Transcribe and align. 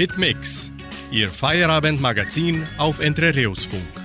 Hitmix, 0.00 0.72
Ihr 1.10 1.28
Feierabendmagazin 1.28 2.64
auf 2.78 3.00
Entre 3.00 3.34
Rios 3.34 3.66
Funk. 3.66 3.99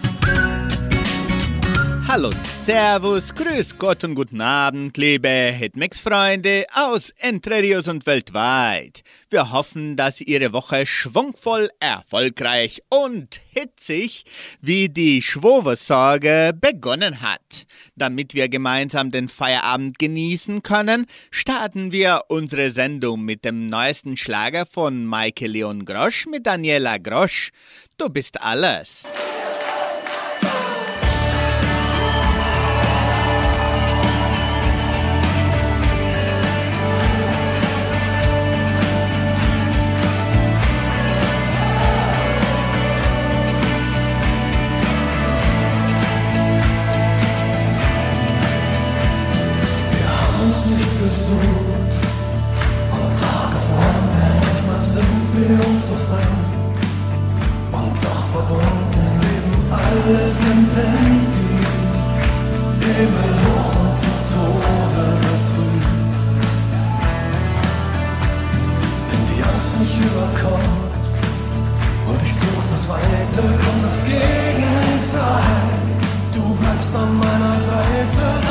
Hallo, 2.16 2.32
Servus, 2.64 3.36
Grüß 3.36 3.78
Gott 3.78 4.06
und 4.06 4.16
guten 4.16 4.40
Abend, 4.40 4.96
liebe 4.96 5.28
Hitmix-Freunde 5.28 6.66
aus 6.74 7.10
Entre 7.18 7.62
Rios 7.62 7.90
und 7.90 8.06
weltweit. 8.06 9.04
Wir 9.30 9.52
hoffen, 9.52 9.98
dass 9.98 10.22
Ihre 10.22 10.54
Woche 10.54 10.86
schwungvoll, 10.86 11.70
erfolgreich 11.82 12.82
und 12.88 13.42
hitzig 13.52 14.24
wie 14.62 14.88
die 14.88 15.22
Schwoversorge 15.22 16.54
begonnen 16.58 17.20
hat. 17.20 17.66
Damit 17.98 18.34
wir 18.34 18.48
gemeinsam 18.48 19.12
den 19.12 19.28
Feierabend 19.28 20.00
genießen 20.00 20.64
können, 20.64 21.08
starten 21.32 21.92
wir 21.92 22.22
unsere 22.30 22.72
Sendung 22.72 23.24
mit 23.24 23.44
dem 23.44 23.68
neuesten 23.68 24.16
Schlager 24.16 24.66
von 24.66 25.06
Maike 25.06 25.48
Leon 25.48 25.84
Grosch 25.84 26.28
mit 26.28 26.46
Daniela 26.46 26.98
Grosch. 26.98 27.52
Du 27.98 28.08
bist 28.08 28.42
alles. 28.42 29.04
Alles 60.06 60.40
intensiv. 60.40 61.68
Himmel 62.80 63.34
hoch 63.44 63.72
und 63.82 63.96
zu 63.96 64.14
Tode 64.32 65.06
betrübt. 65.26 65.88
Wenn 69.10 69.24
die 69.30 69.42
Angst 69.44 69.72
mich 69.80 69.96
überkommt 70.08 70.94
und 72.08 72.22
ich 72.22 72.36
such 72.36 72.64
das 72.72 72.84
Weite, 72.88 73.42
kommt 73.64 73.84
das 73.84 73.98
Gegenteil. 74.06 75.66
Du 76.34 76.56
bleibst 76.56 76.96
an 76.96 77.18
meiner 77.18 77.60
Seite, 77.60 78.45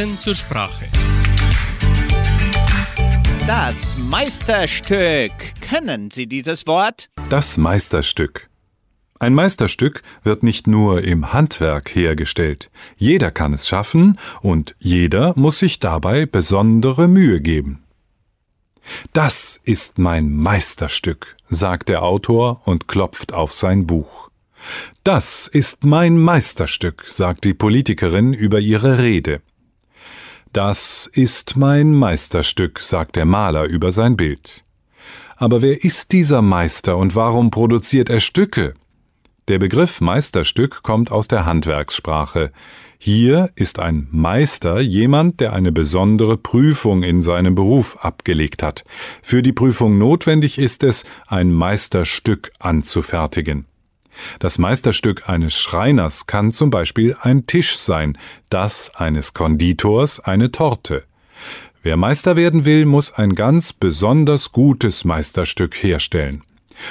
Fakten 0.00 0.18
zur 0.18 0.34
Sprache. 0.34 0.86
Das 3.46 3.98
Meisterstück. 3.98 5.32
Kennen 5.60 6.10
Sie 6.10 6.26
dieses 6.26 6.66
Wort? 6.66 7.10
Das 7.28 7.58
Meisterstück. 7.58 8.48
Ein 9.18 9.34
Meisterstück 9.34 10.02
wird 10.22 10.42
nicht 10.42 10.66
nur 10.66 11.04
im 11.04 11.34
Handwerk 11.34 11.94
hergestellt. 11.94 12.70
Jeder 12.96 13.30
kann 13.30 13.52
es 13.52 13.68
schaffen 13.68 14.18
und 14.40 14.74
jeder 14.78 15.34
muss 15.36 15.58
sich 15.58 15.80
dabei 15.80 16.24
besondere 16.24 17.06
Mühe 17.06 17.42
geben. 17.42 17.82
Das 19.12 19.60
ist 19.64 19.98
mein 19.98 20.34
Meisterstück, 20.34 21.36
sagt 21.50 21.90
der 21.90 22.02
Autor 22.02 22.62
und 22.64 22.88
klopft 22.88 23.34
auf 23.34 23.52
sein 23.52 23.86
Buch. 23.86 24.30
Das 25.04 25.46
ist 25.46 25.84
mein 25.84 26.16
Meisterstück, 26.16 27.04
sagt 27.06 27.44
die 27.44 27.54
Politikerin 27.54 28.32
über 28.32 28.60
ihre 28.60 29.02
Rede. 29.02 29.42
Das 30.52 31.08
ist 31.12 31.56
mein 31.56 31.94
Meisterstück, 31.94 32.80
sagt 32.80 33.14
der 33.14 33.24
Maler 33.24 33.66
über 33.66 33.92
sein 33.92 34.16
Bild. 34.16 34.64
Aber 35.36 35.62
wer 35.62 35.84
ist 35.84 36.10
dieser 36.10 36.42
Meister 36.42 36.96
und 36.96 37.14
warum 37.14 37.52
produziert 37.52 38.10
er 38.10 38.18
Stücke? 38.18 38.74
Der 39.46 39.60
Begriff 39.60 40.00
Meisterstück 40.00 40.82
kommt 40.82 41.12
aus 41.12 41.28
der 41.28 41.46
Handwerkssprache. 41.46 42.50
Hier 42.98 43.50
ist 43.54 43.78
ein 43.78 44.08
Meister 44.10 44.80
jemand, 44.80 45.38
der 45.38 45.52
eine 45.52 45.70
besondere 45.70 46.36
Prüfung 46.36 47.04
in 47.04 47.22
seinem 47.22 47.54
Beruf 47.54 47.96
abgelegt 48.04 48.64
hat. 48.64 48.84
Für 49.22 49.42
die 49.42 49.52
Prüfung 49.52 49.98
notwendig 49.98 50.58
ist 50.58 50.82
es, 50.82 51.04
ein 51.28 51.52
Meisterstück 51.52 52.50
anzufertigen. 52.58 53.66
Das 54.38 54.58
Meisterstück 54.58 55.28
eines 55.28 55.54
Schreiners 55.54 56.26
kann 56.26 56.52
zum 56.52 56.70
Beispiel 56.70 57.16
ein 57.20 57.46
Tisch 57.46 57.78
sein, 57.78 58.16
das 58.48 58.94
eines 58.94 59.34
Konditors 59.34 60.20
eine 60.20 60.52
Torte. 60.52 61.04
Wer 61.82 61.96
Meister 61.96 62.36
werden 62.36 62.64
will, 62.64 62.84
muss 62.84 63.12
ein 63.12 63.34
ganz 63.34 63.72
besonders 63.72 64.52
gutes 64.52 65.04
Meisterstück 65.04 65.82
herstellen. 65.82 66.42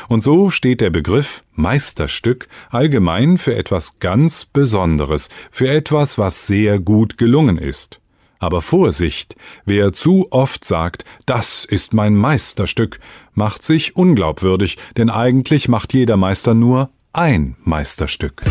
Und 0.07 0.21
so 0.21 0.49
steht 0.49 0.81
der 0.81 0.89
Begriff 0.89 1.43
Meisterstück 1.53 2.47
allgemein 2.69 3.37
für 3.37 3.55
etwas 3.55 3.99
ganz 3.99 4.45
Besonderes, 4.45 5.29
für 5.51 5.69
etwas, 5.69 6.17
was 6.17 6.47
sehr 6.47 6.79
gut 6.79 7.17
gelungen 7.17 7.57
ist. 7.57 7.99
Aber 8.39 8.61
Vorsicht, 8.61 9.35
wer 9.65 9.91
zu 9.91 10.27
oft 10.31 10.63
sagt, 10.63 11.03
das 11.25 11.65
ist 11.65 11.93
mein 11.93 12.15
Meisterstück, 12.15 12.99
macht 13.33 13.63
sich 13.63 13.95
unglaubwürdig, 13.95 14.77
denn 14.95 15.09
eigentlich 15.09 15.67
macht 15.67 15.93
jeder 15.93 16.15
Meister 16.15 16.53
nur 16.53 16.89
ein 17.19 17.57
Meisterstück. 17.65 18.43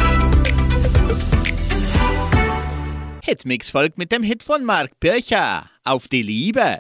Hitmix 3.24 3.70
folgt 3.70 3.96
mit 3.96 4.12
dem 4.12 4.22
Hit 4.22 4.42
von 4.42 4.62
Mark 4.62 4.90
Pircher. 5.00 5.70
Auf 5.84 6.08
die 6.08 6.20
Liebe. 6.20 6.76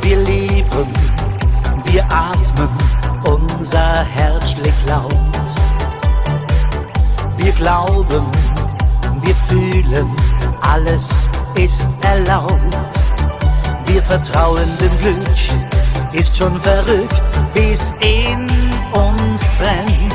Wir 0.00 0.16
leben, 0.16 0.92
wir 1.86 2.04
atmen, 2.08 2.68
unser 3.24 4.04
Herz 4.04 4.47
schlägt 4.88 4.90
laut. 4.90 5.12
Wir 7.36 7.52
glauben, 7.52 8.26
wir 9.22 9.34
fühlen, 9.34 10.16
alles 10.60 11.28
ist 11.54 11.88
erlaubt. 12.02 12.76
Wir 13.86 14.02
vertrauen 14.02 14.68
dem 14.80 14.98
Glück, 14.98 16.12
ist 16.12 16.36
schon 16.36 16.58
verrückt, 16.60 17.22
wie's 17.54 17.92
in 18.00 18.48
uns 18.92 19.50
brennt. 19.52 20.14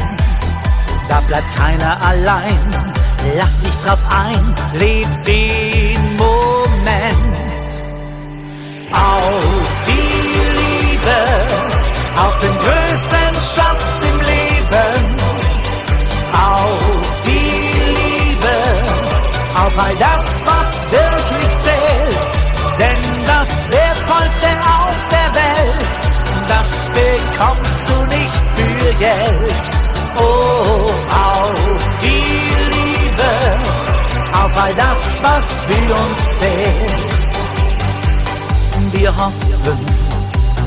Da 1.08 1.20
bleibt 1.22 1.56
keiner 1.56 2.02
allein, 2.06 2.94
lass 3.38 3.60
dich 3.60 3.76
drauf 3.86 4.04
ein, 4.10 4.56
leb 4.74 5.08
den 5.26 6.18
Moment. 6.18 7.84
Auf 8.92 9.84
die 9.88 10.02
Liebe, 10.62 11.20
auf 12.18 12.40
den 12.42 12.54
größten 12.54 13.34
Schatz 13.56 14.13
auf 19.74 19.80
all 19.80 19.96
das, 19.96 20.42
was 20.46 20.92
wirklich 20.92 21.58
zählt. 21.58 22.32
Denn 22.80 23.26
das 23.26 23.70
Wertvollste 23.72 24.48
auf 24.48 24.98
der 25.12 25.30
Welt, 25.42 25.94
das 26.48 26.88
bekommst 26.94 27.82
du 27.88 27.96
nicht 28.16 28.44
für 28.56 28.94
Geld. 28.96 29.64
Oh, 30.18 30.92
auf 31.12 32.00
die 32.02 32.26
Liebe, 32.76 33.32
auf 34.44 34.64
all 34.64 34.74
das, 34.76 35.20
was 35.22 35.60
für 35.68 35.94
uns 35.94 36.40
zählt. 36.40 37.14
Wir 38.92 39.16
hoffen, 39.16 39.80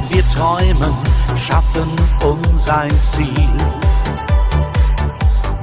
wir 0.09 0.29
träumen, 0.29 0.97
schaffen 1.37 1.91
uns 2.25 2.69
ein 2.69 3.03
Ziel. 3.03 3.51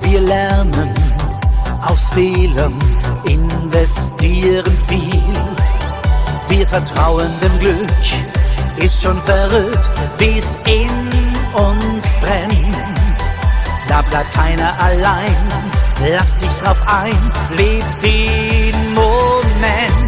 Wir 0.02 0.22
lernen 0.22 1.13
aus 1.86 2.10
Fehlern, 2.10 2.78
investieren 3.26 4.78
viel. 4.88 5.34
Wir 6.48 6.68
vertrauen 6.68 7.30
dem 7.42 7.60
Glück, 7.60 7.90
ist 8.78 9.02
schon 9.02 9.22
verrückt, 9.24 9.92
wie's 10.18 10.58
in 10.66 10.90
uns 11.54 12.16
brennt. 12.16 13.32
Da 13.88 14.02
bleibt 14.02 14.34
keiner 14.34 14.76
allein, 14.82 15.36
lass 16.10 16.36
dich 16.38 16.52
drauf 16.64 16.82
ein, 16.88 17.32
leb 17.58 17.84
den 18.02 18.94
Moment. 18.94 20.04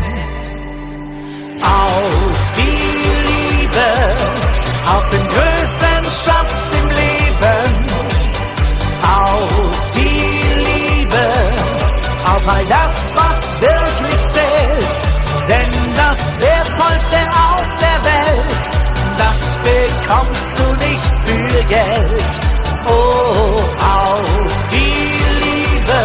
Auf 1.62 2.54
die 2.57 2.86
Liebe, 3.28 4.16
auf 4.95 5.10
den 5.10 5.28
größten 5.28 6.04
Schatz 6.24 6.74
im 6.74 6.89
Leben. 6.89 7.86
Auf 9.01 9.65
auf 12.45 12.53
all 12.53 12.65
das, 12.65 13.12
was 13.15 13.62
wirklich 13.62 14.27
zählt. 14.27 15.01
Denn 15.47 15.95
das 15.95 16.39
Wertvollste 16.39 17.18
auf 17.18 17.65
der 17.81 18.00
Welt, 18.12 18.63
das 19.18 19.57
bekommst 19.63 20.51
du 20.57 20.86
nicht 20.86 21.06
für 21.25 21.63
Geld. 21.63 22.33
Oh, 22.88 23.59
auf 23.83 24.25
die 24.71 25.44
Liebe, 25.44 26.01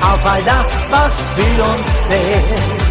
auf 0.00 0.26
all 0.26 0.42
das, 0.44 0.88
was 0.90 1.28
für 1.36 1.62
uns 1.62 2.08
zählt. 2.08 2.83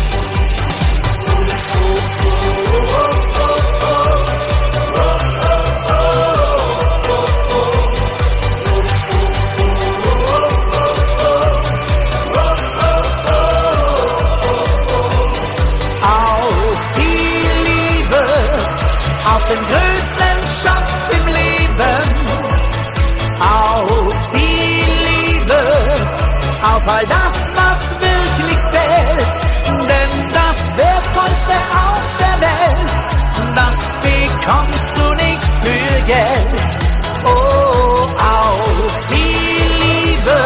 Das 34.46 34.92
bekommst 34.92 34.98
du 34.98 35.14
nicht 35.14 35.44
für 35.64 36.06
Geld. 36.06 36.78
Oh, 37.26 38.08
auf 38.20 39.08
die 39.10 39.36
Liebe, 39.84 40.40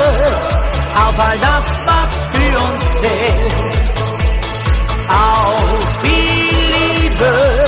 auf 0.95 1.19
all 1.19 1.39
das, 1.39 1.83
was 1.85 2.23
für 2.31 2.59
uns 2.59 3.01
zählt 3.01 3.77
auf 5.09 6.01
die 6.03 7.01
Liebe, 7.01 7.65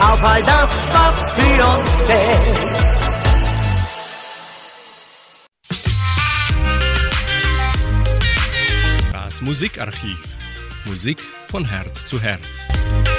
auf 0.00 0.24
all 0.24 0.42
das, 0.42 0.88
was 0.92 1.32
für 1.32 1.66
uns 1.66 2.06
zählt. 2.06 2.74
Das 9.12 9.40
Musikarchiv. 9.40 10.18
Musik 10.84 11.22
von 11.48 11.64
Herz 11.64 12.06
zu 12.06 12.20
Herz. 12.20 13.13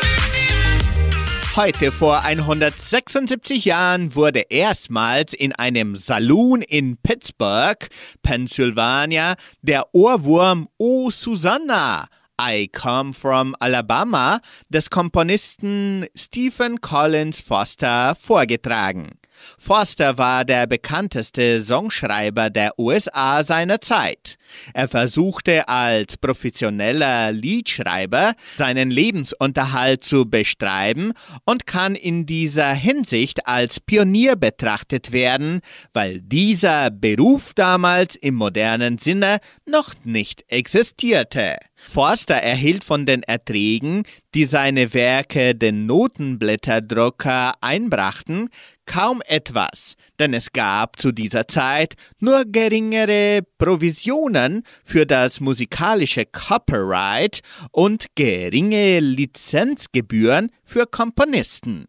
Heute 1.55 1.89
vor 1.89 2.21
176 2.21 3.63
Jahren 3.63 4.13
wurde 4.13 4.41
erstmals 4.49 5.33
in 5.33 5.53
einem 5.53 5.95
Saloon 5.95 6.61
in 6.61 6.97
Pittsburgh, 6.97 7.87
Pennsylvania, 8.23 9.35
der 9.61 9.85
Ohrwurm 9.93 10.67
O 10.77 11.09
Susanna 11.09 12.09
I 12.41 12.67
Come 12.67 13.13
from 13.13 13.55
Alabama 13.57 14.41
des 14.67 14.89
Komponisten 14.89 16.05
Stephen 16.13 16.81
Collins 16.81 17.39
Foster 17.39 18.15
vorgetragen. 18.15 19.11
Foster 19.57 20.17
war 20.17 20.45
der 20.45 20.67
bekannteste 20.67 21.61
Songschreiber 21.61 22.49
der 22.49 22.77
USA 22.79 23.43
seiner 23.43 23.81
Zeit. 23.81 24.37
Er 24.73 24.87
versuchte 24.87 25.67
als 25.67 26.17
professioneller 26.17 27.31
Liedschreiber 27.31 28.33
seinen 28.57 28.91
Lebensunterhalt 28.91 30.03
zu 30.03 30.29
bestreiben 30.29 31.13
und 31.45 31.67
kann 31.67 31.95
in 31.95 32.25
dieser 32.25 32.73
Hinsicht 32.73 33.47
als 33.47 33.79
Pionier 33.79 34.35
betrachtet 34.35 35.11
werden, 35.11 35.61
weil 35.93 36.21
dieser 36.21 36.91
Beruf 36.91 37.53
damals 37.53 38.15
im 38.15 38.35
modernen 38.35 38.97
Sinne 38.97 39.39
noch 39.65 39.93
nicht 40.03 40.43
existierte. 40.47 41.57
Forster 41.75 42.35
erhielt 42.35 42.83
von 42.83 43.05
den 43.05 43.23
Erträgen, 43.23 44.03
die 44.33 44.45
seine 44.45 44.93
Werke 44.93 45.55
den 45.55 45.85
Notenblätterdrucker 45.85 47.53
einbrachten, 47.61 48.49
kaum 48.85 49.21
etwas, 49.27 49.95
denn 50.19 50.33
es 50.33 50.51
gab 50.51 50.99
zu 50.99 51.11
dieser 51.11 51.47
Zeit 51.47 51.95
nur 52.19 52.45
geringere 52.45 53.41
Provisionen 53.57 54.63
für 54.83 55.05
das 55.05 55.39
musikalische 55.39 56.25
Copyright 56.25 57.41
und 57.71 58.07
geringe 58.15 58.99
Lizenzgebühren 58.99 60.51
für 60.63 60.85
Komponisten. 60.85 61.85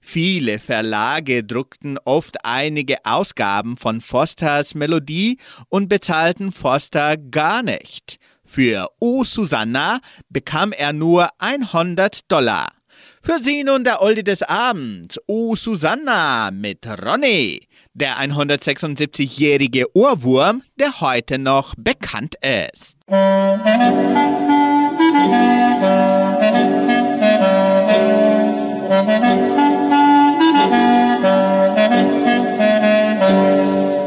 Viele 0.00 0.58
Verlage 0.58 1.44
druckten 1.44 1.98
oft 2.04 2.44
einige 2.44 3.04
Ausgaben 3.04 3.76
von 3.76 4.00
Fosters 4.00 4.74
Melodie 4.74 5.38
und 5.68 5.88
bezahlten 5.88 6.52
Foster 6.52 7.16
gar 7.16 7.62
nicht. 7.62 8.18
Für 8.44 8.88
O 8.98 9.24
Susanna 9.24 10.00
bekam 10.28 10.72
er 10.72 10.92
nur 10.92 11.28
100 11.38 12.30
Dollar. 12.30 12.72
Für 13.22 13.38
Sie 13.38 13.64
nun 13.64 13.84
der 13.84 14.00
Oldi 14.00 14.24
des 14.24 14.42
Abends, 14.42 15.20
O 15.26 15.54
Susanna 15.54 16.50
mit 16.50 16.86
Ronny, 17.04 17.60
der 17.92 18.16
176-jährige 18.16 19.94
Ohrwurm, 19.94 20.62
der 20.78 21.02
heute 21.02 21.38
noch 21.38 21.74
bekannt 21.76 22.36
ist. 22.36 22.96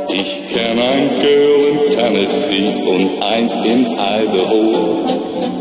Ich 0.09 0.47
kenn 0.51 0.79
ein 0.79 1.09
Girl 1.21 1.67
in 1.67 1.91
Tennessee 1.91 2.73
und 2.87 3.21
eins 3.21 3.53
in 3.57 3.85
Idaho. 3.91 5.05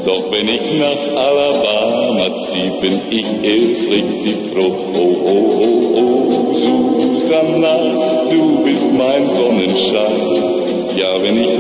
Doch 0.07 0.33
wenn 0.33 0.49
ich 0.49 0.63
nach 0.81 1.21
Alabama 1.21 2.02
zieh, 2.41 2.71
bin 2.81 3.01
ich 3.11 3.27
erst 3.43 3.89
richtig 3.89 4.37
froh. 4.53 4.75
Oh, 4.95 5.17
oh, 5.27 5.63
oh, 5.95 6.55
oh, 6.55 6.55
Susanna, 6.55 7.77
du 8.31 8.63
bist 8.65 8.87
mein 8.93 9.29
Sonnenschein. 9.29 10.97
Ja, 10.97 11.23
wenn 11.23 11.37
ich 11.37 11.59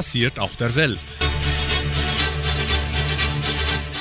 passiert 0.00 0.38
auf 0.38 0.56
der 0.56 0.74
Welt? 0.76 1.18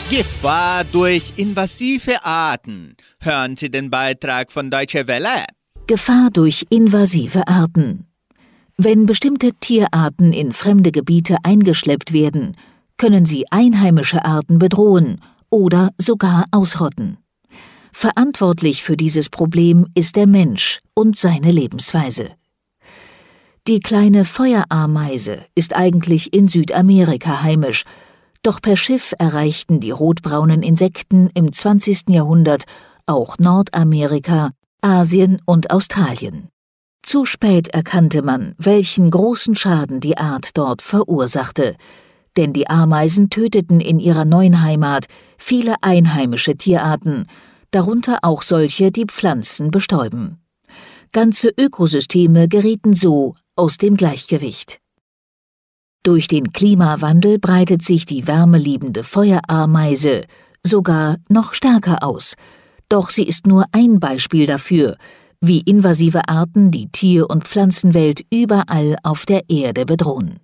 Gefahr 0.09 0.85
durch 0.85 1.33
invasive 1.35 2.23
Arten. 2.23 2.95
Hören 3.19 3.57
Sie 3.57 3.69
den 3.69 3.89
Beitrag 3.89 4.49
von 4.49 4.71
Deutsche 4.71 5.07
Welle. 5.07 5.43
Gefahr 5.87 6.29
durch 6.31 6.65
invasive 6.69 7.45
Arten. 7.49 8.07
Wenn 8.77 9.07
bestimmte 9.07 9.51
Tierarten 9.59 10.31
in 10.31 10.53
fremde 10.53 10.93
Gebiete 10.93 11.35
eingeschleppt 11.43 12.13
werden, 12.13 12.55
können 12.95 13.25
sie 13.25 13.43
einheimische 13.51 14.23
Arten 14.23 14.57
bedrohen 14.57 15.19
oder 15.49 15.89
sogar 15.97 16.45
ausrotten. 16.51 17.17
Verantwortlich 17.91 18.83
für 18.83 18.95
dieses 18.95 19.27
Problem 19.27 19.85
ist 19.95 20.15
der 20.15 20.27
Mensch 20.27 20.79
und 20.93 21.17
seine 21.17 21.51
Lebensweise. 21.51 22.38
Die 23.69 23.81
kleine 23.81 24.25
Feuerameise 24.25 25.45
ist 25.53 25.75
eigentlich 25.75 26.33
in 26.33 26.47
Südamerika 26.47 27.43
heimisch, 27.43 27.83
doch 28.41 28.63
per 28.63 28.75
Schiff 28.75 29.13
erreichten 29.19 29.79
die 29.79 29.91
rotbraunen 29.91 30.63
Insekten 30.63 31.29
im 31.35 31.53
20. 31.53 32.09
Jahrhundert 32.09 32.63
auch 33.05 33.37
Nordamerika, 33.37 34.49
Asien 34.81 35.39
und 35.45 35.69
Australien. 35.69 36.47
Zu 37.03 37.25
spät 37.25 37.67
erkannte 37.67 38.23
man, 38.23 38.55
welchen 38.57 39.11
großen 39.11 39.55
Schaden 39.55 39.99
die 39.99 40.17
Art 40.17 40.57
dort 40.57 40.81
verursachte, 40.81 41.75
denn 42.37 42.53
die 42.53 42.71
Ameisen 42.71 43.29
töteten 43.29 43.81
in 43.81 43.99
ihrer 43.99 44.25
neuen 44.25 44.63
Heimat 44.63 45.05
viele 45.37 45.75
einheimische 45.83 46.57
Tierarten, 46.57 47.27
darunter 47.69 48.17
auch 48.23 48.41
solche, 48.41 48.91
die 48.91 49.05
Pflanzen 49.05 49.69
bestäuben. 49.69 50.39
Ganze 51.11 51.49
Ökosysteme 51.55 52.47
gerieten 52.47 52.95
so 52.95 53.35
aus 53.59 53.77
dem 53.77 53.97
Gleichgewicht. 53.97 54.79
Durch 56.03 56.29
den 56.29 56.53
Klimawandel 56.53 57.39
breitet 57.39 57.83
sich 57.83 58.05
die 58.05 58.25
wärmeliebende 58.25 59.03
Feuerameise 59.03 60.21
sogar 60.65 61.17
noch 61.27 61.53
stärker 61.53 62.01
aus, 62.01 62.35
doch 62.87 63.09
sie 63.09 63.23
ist 63.23 63.47
nur 63.47 63.65
ein 63.73 63.99
Beispiel 63.99 64.45
dafür, 64.45 64.95
wie 65.41 65.59
invasive 65.59 66.29
Arten 66.29 66.71
die 66.71 66.89
Tier- 66.89 67.29
und 67.29 67.47
Pflanzenwelt 67.49 68.21
überall 68.31 68.95
auf 69.03 69.25
der 69.25 69.41
Erde 69.49 69.85
bedrohen. 69.85 70.39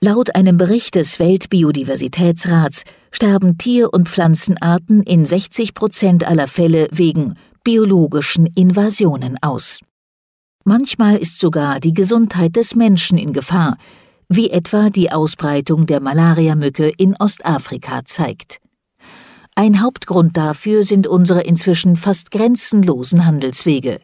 Laut 0.00 0.34
einem 0.34 0.56
Bericht 0.56 0.96
des 0.96 1.20
Weltbiodiversitätsrats 1.20 2.82
sterben 3.12 3.58
Tier- 3.58 3.92
und 3.92 4.08
Pflanzenarten 4.08 5.04
in 5.04 5.24
60 5.24 5.72
Prozent 5.74 6.24
aller 6.24 6.48
Fälle 6.48 6.88
wegen 6.90 7.34
biologischen 7.62 8.46
Invasionen 8.46 9.36
aus. 9.40 9.80
Manchmal 10.68 11.16
ist 11.16 11.38
sogar 11.38 11.80
die 11.80 11.94
Gesundheit 11.94 12.54
des 12.54 12.74
Menschen 12.74 13.16
in 13.16 13.32
Gefahr, 13.32 13.78
wie 14.28 14.50
etwa 14.50 14.90
die 14.90 15.10
Ausbreitung 15.10 15.86
der 15.86 15.98
Malariamücke 15.98 16.90
in 16.98 17.16
Ostafrika 17.18 18.02
zeigt. 18.04 18.58
Ein 19.54 19.80
Hauptgrund 19.80 20.36
dafür 20.36 20.82
sind 20.82 21.06
unsere 21.06 21.40
inzwischen 21.40 21.96
fast 21.96 22.30
grenzenlosen 22.30 23.24
Handelswege. 23.24 23.98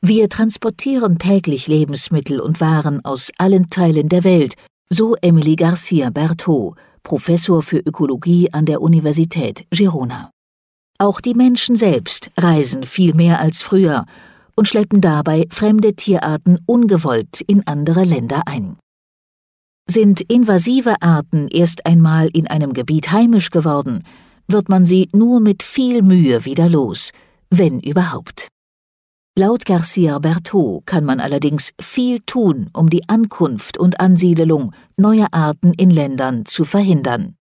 Wir 0.00 0.30
transportieren 0.30 1.18
täglich 1.18 1.66
Lebensmittel 1.66 2.40
und 2.40 2.62
Waren 2.62 3.04
aus 3.04 3.30
allen 3.36 3.68
Teilen 3.68 4.08
der 4.08 4.24
Welt, 4.24 4.54
so 4.88 5.16
Emily 5.16 5.56
Garcia 5.56 6.08
Berthaud, 6.08 6.78
Professor 7.02 7.62
für 7.62 7.80
Ökologie 7.80 8.50
an 8.54 8.64
der 8.64 8.80
Universität 8.80 9.66
Girona. 9.70 10.30
Auch 10.96 11.20
die 11.20 11.34
Menschen 11.34 11.76
selbst 11.76 12.30
reisen 12.38 12.84
viel 12.84 13.12
mehr 13.12 13.38
als 13.38 13.60
früher 13.60 14.06
und 14.54 14.68
schleppen 14.68 15.00
dabei 15.00 15.46
fremde 15.50 15.94
Tierarten 15.94 16.58
ungewollt 16.66 17.40
in 17.42 17.66
andere 17.66 18.04
Länder 18.04 18.42
ein. 18.46 18.76
Sind 19.88 20.20
invasive 20.22 21.00
Arten 21.00 21.48
erst 21.48 21.86
einmal 21.86 22.28
in 22.32 22.46
einem 22.46 22.72
Gebiet 22.72 23.10
heimisch 23.12 23.50
geworden, 23.50 24.04
wird 24.48 24.68
man 24.68 24.84
sie 24.84 25.08
nur 25.12 25.40
mit 25.40 25.62
viel 25.62 26.02
Mühe 26.02 26.44
wieder 26.44 26.68
los, 26.68 27.10
wenn 27.50 27.80
überhaupt. 27.80 28.48
Laut 29.38 29.64
Garcia 29.64 30.18
Berthaud 30.18 30.84
kann 30.84 31.04
man 31.04 31.18
allerdings 31.18 31.72
viel 31.80 32.20
tun, 32.20 32.68
um 32.74 32.90
die 32.90 33.08
Ankunft 33.08 33.78
und 33.78 33.98
Ansiedelung 33.98 34.74
neuer 34.98 35.28
Arten 35.32 35.72
in 35.72 35.90
Ländern 35.90 36.44
zu 36.44 36.64
verhindern. 36.64 37.34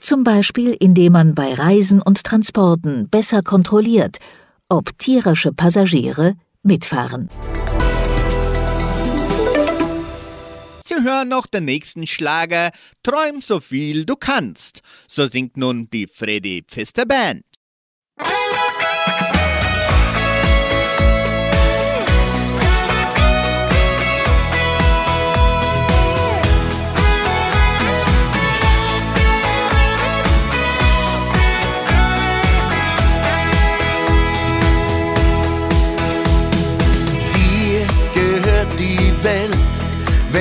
Zum 0.00 0.22
Beispiel 0.24 0.76
indem 0.78 1.14
man 1.14 1.34
bei 1.34 1.54
Reisen 1.54 2.00
und 2.00 2.22
Transporten 2.22 3.08
besser 3.08 3.42
kontrolliert, 3.42 4.18
ob 4.68 4.96
tierische 4.98 5.52
Passagiere 5.52 6.34
mitfahren. 6.62 7.28
Sie 10.84 11.02
hören 11.02 11.28
noch 11.28 11.46
den 11.46 11.64
nächsten 11.64 12.06
Schlager 12.06 12.70
Träum 13.02 13.40
so 13.40 13.60
viel 13.60 14.04
du 14.04 14.16
kannst. 14.16 14.82
So 15.08 15.26
singt 15.26 15.56
nun 15.56 15.88
die 15.90 16.06
Freddy 16.06 16.62
Pfister 16.66 17.06
Band. 17.06 17.44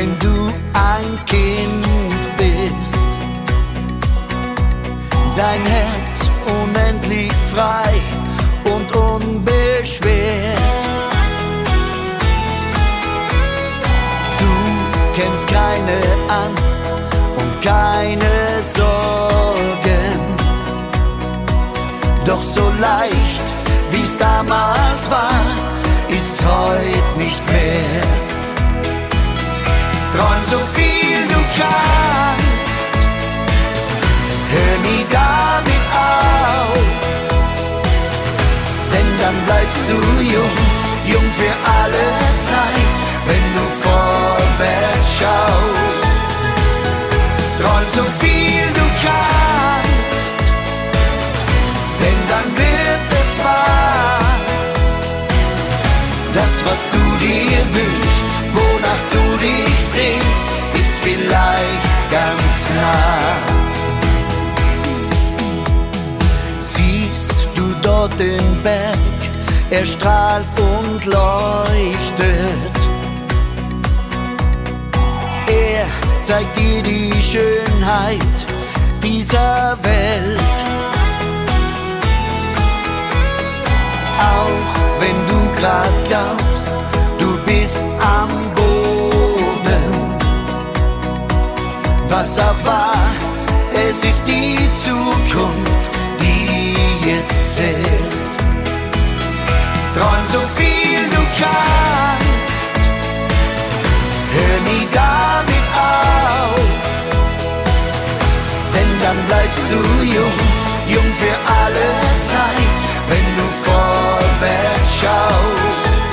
Wenn 0.01 0.17
du 0.17 0.51
ein 0.74 1.25
Kind 1.25 1.86
bist. 2.38 3.05
Dein 5.36 5.63
Herz 5.75 6.29
unendlich 6.63 7.31
frei 7.53 7.91
und 8.63 8.88
unbeschwert. 8.96 10.81
Du 14.39 14.51
kennst 15.15 15.48
keine 15.48 16.00
Angst 16.46 16.84
und 17.41 17.62
keine 17.62 18.34
Sorgen. 18.75 20.20
Doch 22.25 22.41
so 22.41 22.72
leicht, 22.79 23.46
wie's 23.91 24.17
damals 24.17 25.12
war, 25.12 25.46
ist 26.10 26.43
heute 26.43 27.20
nicht 27.20 27.39
mehr. 27.46 27.50
Träum 30.22 30.44
so 30.44 30.60
viel 30.75 31.28
du 31.30 31.42
kannst, 31.60 32.96
hör 34.54 34.74
nie 34.88 35.04
damit 35.10 35.86
auf, 36.13 36.86
denn 38.92 39.10
dann 39.22 39.38
bleibst 39.48 39.86
du 39.90 39.98
jung, 40.36 40.58
jung 41.13 41.28
für 41.40 41.56
alle 41.80 42.08
Zeit, 42.50 42.92
wenn 43.28 43.46
du 43.58 43.66
vorwärts 43.84 45.08
schaust. 45.18 46.22
Träum 47.60 47.86
so 47.98 48.04
viel 48.22 48.68
du 48.80 48.86
kannst, 49.08 50.40
denn 52.01 52.20
dann 52.32 52.48
wird 52.62 53.08
es 53.22 53.30
wahr. 53.44 54.20
Das, 56.36 56.54
was 56.68 56.82
du 56.94 57.04
dir 57.25 57.62
wünschst, 57.78 58.25
wonach 58.54 59.04
du 59.13 59.24
dich 59.46 59.71
sehnst, 60.01 60.50
ist 60.74 60.96
vielleicht 61.03 61.89
ganz 62.17 62.60
nah. 62.79 63.34
Siehst 66.74 67.31
du 67.55 67.65
dort 67.81 68.20
den 68.20 68.48
Berg, 68.63 69.20
er 69.70 69.86
strahlt 69.86 70.48
und 70.58 71.05
leuchtet. 71.05 72.75
Er 75.48 75.85
zeigt 76.27 76.57
dir 76.57 76.81
die 76.81 77.14
Schönheit 77.31 78.37
dieser 79.03 79.77
Welt. 79.83 80.59
Auch 84.33 84.70
wenn 85.01 85.18
du 85.31 85.40
grad 85.59 85.96
glaubst, 86.07 86.72
du 87.20 87.29
bist 87.46 87.83
am 88.20 88.41
Was 92.11 92.37
auch 92.39 92.65
war, 92.65 92.93
es 93.74 94.03
ist 94.03 94.24
die 94.27 94.57
Zukunft, 94.83 95.79
die 96.19 96.75
jetzt 97.09 97.55
zählt. 97.55 98.13
Träum 99.95 100.24
so 100.33 100.39
viel 100.57 101.00
du 101.09 101.21
kannst, 101.41 102.75
hör 104.35 104.57
nie 104.69 104.87
damit 104.91 105.67
auf, 105.74 106.59
denn 108.75 108.91
dann 109.01 109.19
bleibst 109.27 109.67
du 109.71 109.79
jung, 110.03 110.39
jung 110.93 111.09
für 111.17 111.37
alle 111.61 111.89
Zeit, 112.29 112.81
wenn 113.09 113.27
du 113.37 113.45
vorwärts 113.63 114.89
schaust. 115.00 116.03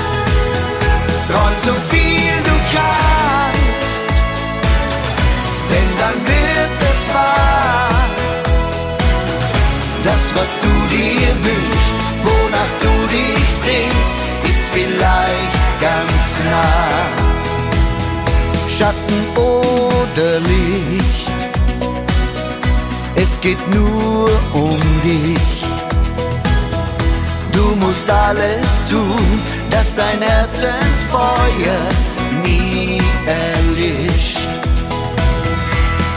Träum 1.27 1.55
so 1.65 1.73
viel 1.89 1.98
dann 6.01 6.15
wird 6.33 6.77
es 6.91 7.13
wahr. 7.13 7.89
Das, 10.03 10.23
was 10.37 10.51
du 10.63 10.73
dir 10.95 11.31
wünschst, 11.47 11.99
wonach 12.27 12.73
du 12.85 12.93
dich 13.15 13.47
sehnst, 13.65 14.17
ist 14.49 14.63
vielleicht 14.73 15.55
ganz 15.87 16.29
nah. 16.51 17.29
Schatten 18.77 19.21
oder 19.35 20.39
Licht, 20.39 21.27
es 23.15 23.39
geht 23.41 23.63
nur 23.75 24.29
um 24.53 24.79
dich. 25.03 25.59
Du 27.51 27.75
musst 27.75 28.09
alles 28.09 28.67
tun, 28.89 29.41
dass 29.69 29.93
dein 29.95 30.21
Herzensfeuer 30.21 31.81
nie 32.43 33.01
erlischt. 33.25 34.38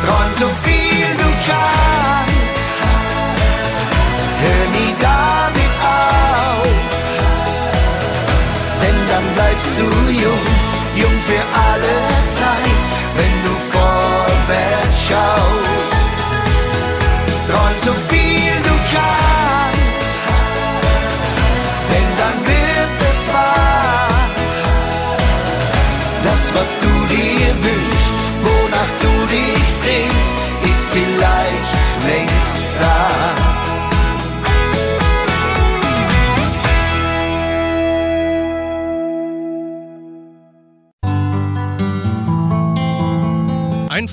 Träum 0.04 0.32
so 0.36 0.48
viel 0.64 1.08
du 1.16 1.28
kannst, 1.48 2.76
hör 4.42 4.64
nie 4.76 4.94
damit 4.98 5.74
auf, 5.80 6.66
denn 8.82 8.98
dann 9.10 9.26
bleibst 9.36 9.74
du 9.78 9.86
jung, 10.24 10.46
jung 11.02 11.16
für 11.28 11.44
alle 11.68 11.96
Zeit, 12.38 12.86
wenn 13.18 13.36
du 13.46 13.54
vorwärts 13.74 14.96
schaust. 15.08 16.10
Träum 17.48 17.76
so 17.86 17.94
viel 18.10 18.54
du 18.68 18.74
kannst, 18.96 20.24
denn 21.92 22.08
dann 22.20 22.36
wird 22.50 22.94
es 23.10 23.20
wahr. 23.32 24.08
Das, 26.24 26.42
was 26.56 26.70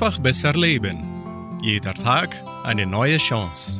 Einfach 0.01 0.19
besser 0.19 0.53
leben. 0.53 1.59
Jeder 1.61 1.93
Tag 1.93 2.33
eine 2.63 2.85
neue 2.85 3.17
Chance. 3.17 3.79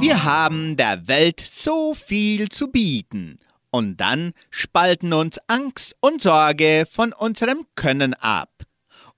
Wir 0.00 0.24
haben 0.24 0.78
der 0.78 1.06
Welt 1.08 1.40
so 1.40 1.92
viel 1.92 2.48
zu 2.48 2.68
bieten. 2.68 3.38
Und 3.70 3.98
dann 3.98 4.32
spalten 4.48 5.12
uns 5.12 5.38
Angst 5.46 5.94
und 6.00 6.22
Sorge 6.22 6.86
von 6.90 7.12
unserem 7.12 7.66
Können 7.74 8.14
ab. 8.14 8.48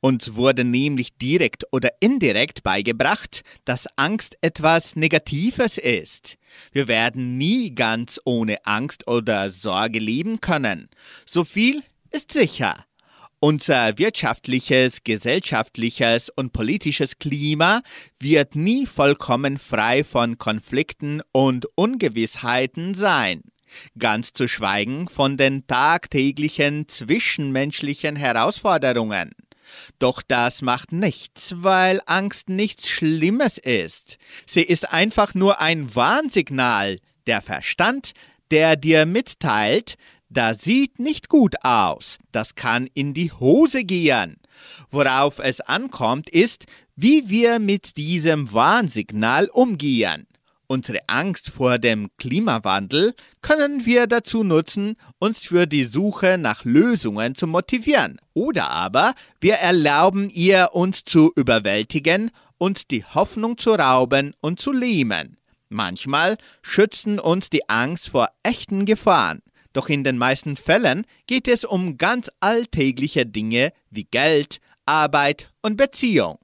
Uns 0.01 0.35
wurde 0.35 0.65
nämlich 0.65 1.17
direkt 1.17 1.63
oder 1.71 1.91
indirekt 2.01 2.65
beigebracht, 2.65 3.45
dass 3.65 3.87
Angst 3.95 4.39
etwas 4.41 4.97
Negatives 4.97 5.79
ist. 5.79 6.37
Wir 6.73 6.89
werden 6.89 7.39
nie 7.39 7.77
ganz 7.77 8.21
ohne 8.25 8.67
Angst 8.67 9.07
oder 9.07 9.51
Sorge 9.51 10.01
leben 10.01 10.41
können. 10.41 10.89
So 11.27 11.45
viel 11.45 11.85
ist 12.11 12.33
sicher. 12.33 12.89
Unser 13.41 13.99
wirtschaftliches, 13.99 15.05
gesellschaftliches 15.05 16.29
und 16.29 16.53
politisches 16.53 17.21
Klima 17.21 17.83
wird 18.19 18.57
nie 18.57 18.85
vollkommen 18.85 19.59
frei 19.59 20.03
von 20.03 20.39
Konflikten 20.39 21.23
und 21.31 21.69
Ungewissheiten 21.77 22.97
sein, 22.97 23.43
ganz 23.97 24.33
zu 24.33 24.49
schweigen 24.49 25.09
von 25.09 25.37
den 25.37 25.69
tagtäglichen 25.69 26.89
zwischenmenschlichen 26.89 28.17
Herausforderungen. 28.17 29.31
Doch 30.01 30.21
das 30.27 30.61
macht 30.61 30.91
nichts, 30.91 31.55
weil 31.59 32.01
Angst 32.07 32.49
nichts 32.49 32.89
Schlimmes 32.89 33.57
ist. 33.57 34.19
Sie 34.47 34.63
ist 34.63 34.91
einfach 34.93 35.35
nur 35.35 35.61
ein 35.61 35.95
Warnsignal, 35.95 36.99
der 37.29 37.41
Verstand, 37.41 38.15
der 38.51 38.75
dir 38.75 39.07
mitteilt, 39.07 39.97
das 40.31 40.63
sieht 40.63 40.99
nicht 40.99 41.29
gut 41.29 41.55
aus, 41.63 42.19
das 42.33 42.55
kann 42.55 42.89
in 42.95 43.15
die 43.15 43.33
Hose 43.33 43.85
gehen. 43.85 44.39
Worauf 44.91 45.39
es 45.39 45.61
ankommt, 45.61 46.29
ist, 46.29 46.67
wie 46.97 47.29
wir 47.29 47.59
mit 47.59 47.97
diesem 47.97 48.53
Warnsignal 48.53 49.47
umgehen. 49.47 50.27
Unsere 50.67 51.01
Angst 51.07 51.49
vor 51.49 51.79
dem 51.79 52.11
Klimawandel 52.19 53.15
können 53.41 53.87
wir 53.87 54.07
dazu 54.07 54.45
nutzen, 54.45 54.97
uns 55.19 55.39
für 55.39 55.67
die 55.67 55.85
Suche 55.85 56.37
nach 56.37 56.65
Lösungen 56.65 57.35
zu 57.35 57.47
motivieren. 57.47 58.21
Oder 58.35 58.69
aber 58.69 59.15
wir 59.41 59.55
erlauben 59.55 60.29
ihr, 60.29 60.71
uns 60.75 61.05
zu 61.05 61.33
überwältigen, 61.37 62.31
uns 62.59 62.87
die 62.87 63.03
Hoffnung 63.03 63.57
zu 63.57 63.73
rauben 63.73 64.35
und 64.43 64.61
zu 64.61 64.73
lähmen. 64.73 65.39
Manchmal 65.71 66.37
schützen 66.61 67.19
uns 67.19 67.49
die 67.49 67.67
Angst 67.71 68.11
vor 68.11 68.29
echten 68.43 68.85
Gefahren. 68.85 69.41
Doch 69.79 69.89
in 69.89 70.03
den 70.03 70.19
meisten 70.19 70.57
Fällen 70.57 71.07
geht 71.29 71.47
es 71.47 71.65
um 71.65 71.99
ganz 71.99 72.33
alltägliche 72.41 73.25
Dinge 73.27 73.73
wie 73.91 74.09
Geld, 74.11 74.59
Arbeit 74.87 75.53
und 75.63 75.77
Beziehung. 75.77 76.41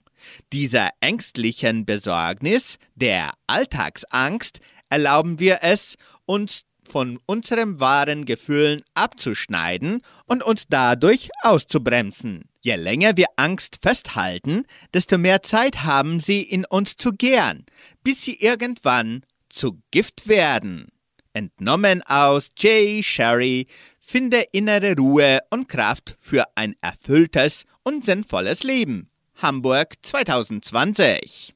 Dieser 0.53 0.91
ängstlichen 1.01 1.85
Besorgnis, 1.85 2.79
der 2.95 3.33
Alltagsangst, 3.49 4.61
erlauben 4.89 5.41
wir 5.41 5.59
es, 5.63 5.97
uns 6.27 6.63
von 6.89 7.19
unseren 7.27 7.81
wahren 7.81 8.25
Gefühlen 8.25 8.85
abzuschneiden 8.95 10.03
und 10.27 10.45
uns 10.45 10.67
dadurch 10.69 11.31
auszubremsen. 11.43 12.45
Je 12.61 12.77
länger 12.77 13.17
wir 13.17 13.27
Angst 13.35 13.81
festhalten, 13.83 14.65
desto 14.93 15.19
mehr 15.19 15.43
Zeit 15.43 15.83
haben 15.83 16.21
sie 16.21 16.43
in 16.43 16.65
uns 16.65 16.97
zu 16.97 17.11
gären, 17.11 17.67
bis 18.05 18.23
sie 18.23 18.37
irgendwann 18.37 19.25
zu 19.49 19.83
Gift 19.91 20.29
werden. 20.29 20.87
Entnommen 21.35 22.01
aus 22.03 22.51
J. 22.57 23.05
Sherry, 23.05 23.67
finde 24.01 24.47
innere 24.53 24.95
Ruhe 24.97 25.41
und 25.51 25.69
Kraft 25.69 26.17
für 26.21 26.45
ein 26.55 26.77
erfülltes 26.81 27.65
und 27.83 28.05
sinnvolles 28.05 28.63
Leben. 28.63 29.11
Hamburg 29.43 29.95
2020. 30.03 31.55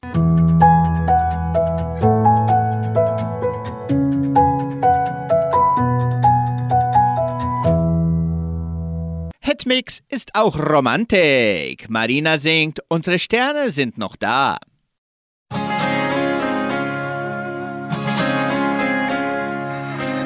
Hitmix 9.41 10.01
ist 10.09 10.35
auch 10.35 10.59
Romantik. 10.59 11.89
Marina 11.89 12.37
singt, 12.37 12.81
unsere 12.89 13.17
Sterne 13.17 13.71
sind 13.71 13.97
noch 13.97 14.17
da. 14.17 14.57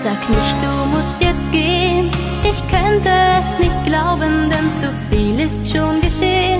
Sag 0.03 0.29
nicht, 0.29 0.57
du 0.61 0.97
musst 0.97 1.15
jetzt 1.21 1.49
gehen. 1.53 2.11
Ich 2.43 2.59
könnte 2.67 3.09
es 3.39 3.57
nicht 3.57 3.85
glauben, 3.85 4.49
denn 4.49 4.73
zu 4.73 4.89
viel 5.09 5.39
ist 5.39 5.65
schon 5.65 6.01
geschehen. 6.01 6.59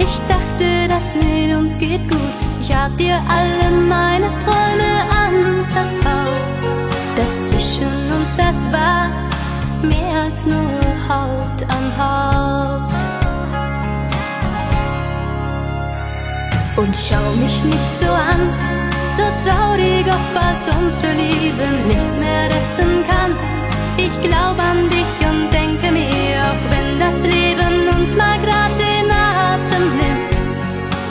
Ich 0.00 0.18
dachte, 0.26 0.88
das 0.88 1.04
mit 1.14 1.56
uns 1.56 1.78
geht 1.78 2.02
gut. 2.10 2.18
Ich 2.60 2.74
hab 2.74 2.96
dir 2.98 3.22
alle 3.28 3.70
meine 3.70 4.26
Träume 4.40 4.92
anvertraut. 5.26 6.42
Das 7.14 7.30
zwischen 7.46 7.86
uns, 7.86 8.30
das 8.36 8.56
war 8.72 9.10
mehr 9.84 10.22
als 10.22 10.44
nur 10.44 10.82
Haut 11.08 11.62
an 11.68 11.86
Haut. 11.96 12.92
Und 16.78 16.96
schau 16.96 17.30
mich 17.40 17.62
nicht 17.62 18.00
so 18.00 18.08
an 18.08 18.81
so 19.16 19.24
traurig, 19.44 20.06
ob 20.06 20.28
als 20.48 20.64
unsere 20.74 21.12
Liebe 21.12 21.64
nichts 21.86 22.18
mehr 22.18 22.44
retten 22.54 23.04
kann. 23.10 23.32
Ich 23.96 24.14
glaub 24.22 24.56
an 24.58 24.88
dich 24.88 25.14
und 25.28 25.52
denke 25.52 25.92
mir, 25.92 26.32
auch 26.48 26.62
wenn 26.72 26.98
das 26.98 27.22
Leben 27.22 27.74
uns 27.94 28.16
mal 28.16 28.38
grad 28.44 28.72
den 28.78 29.10
Atem 29.10 29.86
nimmt, 30.02 30.34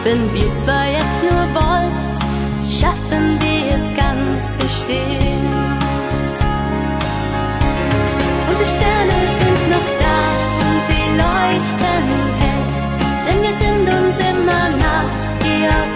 wenn 0.04 0.34
wir 0.34 0.56
zwei 0.56 0.88
es 1.04 1.12
nur 1.28 1.46
wollen, 1.60 1.92
schaffen 2.66 3.26
wir 3.44 3.76
es 3.78 3.88
ganz 3.96 4.44
bestimmt. 4.58 6.38
Unsere 8.50 8.70
Sterne 8.76 9.20
sind 9.40 9.62
noch 9.74 9.90
da 10.04 10.20
und 10.66 10.80
sie 10.88 11.06
leuchten 11.22 12.06
hell, 12.42 12.64
denn 13.26 13.40
wir 13.46 13.56
sind 13.62 13.86
uns 13.98 14.18
immer 14.32 14.66
nah 14.82 15.04
hier 15.44 15.70
auf 15.70 15.91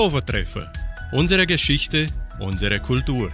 Schwovertreffer. 0.00 0.72
Unsere 1.12 1.46
Geschichte, 1.46 2.08
unsere 2.38 2.80
Kultur. 2.80 3.30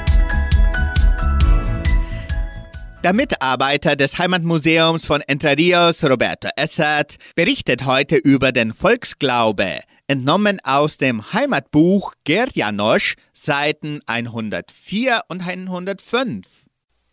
Der 3.05 3.13
Mitarbeiter 3.13 3.95
des 3.95 4.19
Heimatmuseums 4.19 5.07
von 5.07 5.21
Entre 5.21 5.57
Rios, 5.57 6.03
Roberto 6.03 6.49
Essert, 6.57 7.19
berichtet 7.37 7.87
heute 7.87 8.17
über 8.17 8.51
den 8.51 8.73
Volksglaube, 8.75 9.79
entnommen 10.09 10.59
aus 10.65 10.99
dem 10.99 11.33
Heimatbuch 11.33 12.15
Gerjanosch, 12.25 13.15
Seiten 13.33 14.01
104 14.07 15.21
und 15.29 15.47
105. 15.47 16.66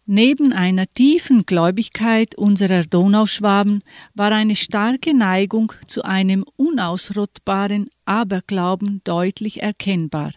Neben 0.05 0.51
einer 0.51 0.85
tiefen 0.87 1.45
Gläubigkeit 1.45 2.35
unserer 2.35 2.83
Donauschwaben 2.83 3.83
war 4.13 4.33
eine 4.33 4.57
starke 4.57 5.15
Neigung 5.15 5.71
zu 5.87 6.03
einem 6.03 6.43
unausrottbaren 6.57 7.85
Aberglauben 8.03 8.99
deutlich 9.05 9.61
erkennbar. 9.61 10.33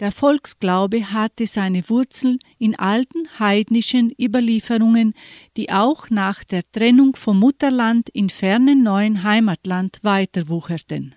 Der 0.00 0.10
Volksglaube 0.10 1.12
hatte 1.12 1.46
seine 1.46 1.86
Wurzeln 1.90 2.38
in 2.58 2.74
alten 2.78 3.28
heidnischen 3.38 4.10
Überlieferungen, 4.18 5.12
die 5.58 5.70
auch 5.70 6.08
nach 6.08 6.42
der 6.42 6.62
Trennung 6.72 7.14
vom 7.14 7.38
Mutterland 7.38 8.08
in 8.08 8.30
fernen 8.30 8.82
neuen 8.82 9.22
Heimatland 9.22 9.98
weiterwucherten. 10.00 11.14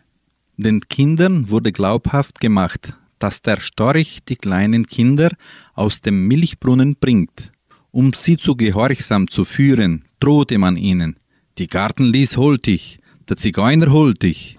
Den 0.57 0.81
Kindern 0.81 1.49
wurde 1.49 1.71
glaubhaft 1.71 2.41
gemacht, 2.41 2.93
dass 3.19 3.41
der 3.41 3.61
Storch 3.61 4.19
die 4.27 4.35
kleinen 4.35 4.87
Kinder 4.87 5.29
aus 5.73 6.01
dem 6.01 6.27
Milchbrunnen 6.27 6.97
bringt. 6.97 7.53
Um 7.95 8.12
sie 8.13 8.38
zu 8.38 8.56
Gehorsam 8.56 9.27
zu 9.27 9.45
führen, 9.45 10.03
drohte 10.19 10.58
man 10.58 10.77
ihnen. 10.77 11.15
Die 11.60 11.67
Gartenlies 11.67 12.38
holt 12.38 12.65
dich, 12.65 12.97
der 13.29 13.38
Zigeuner 13.38 13.91
holt 13.91 14.23
dich. 14.23 14.58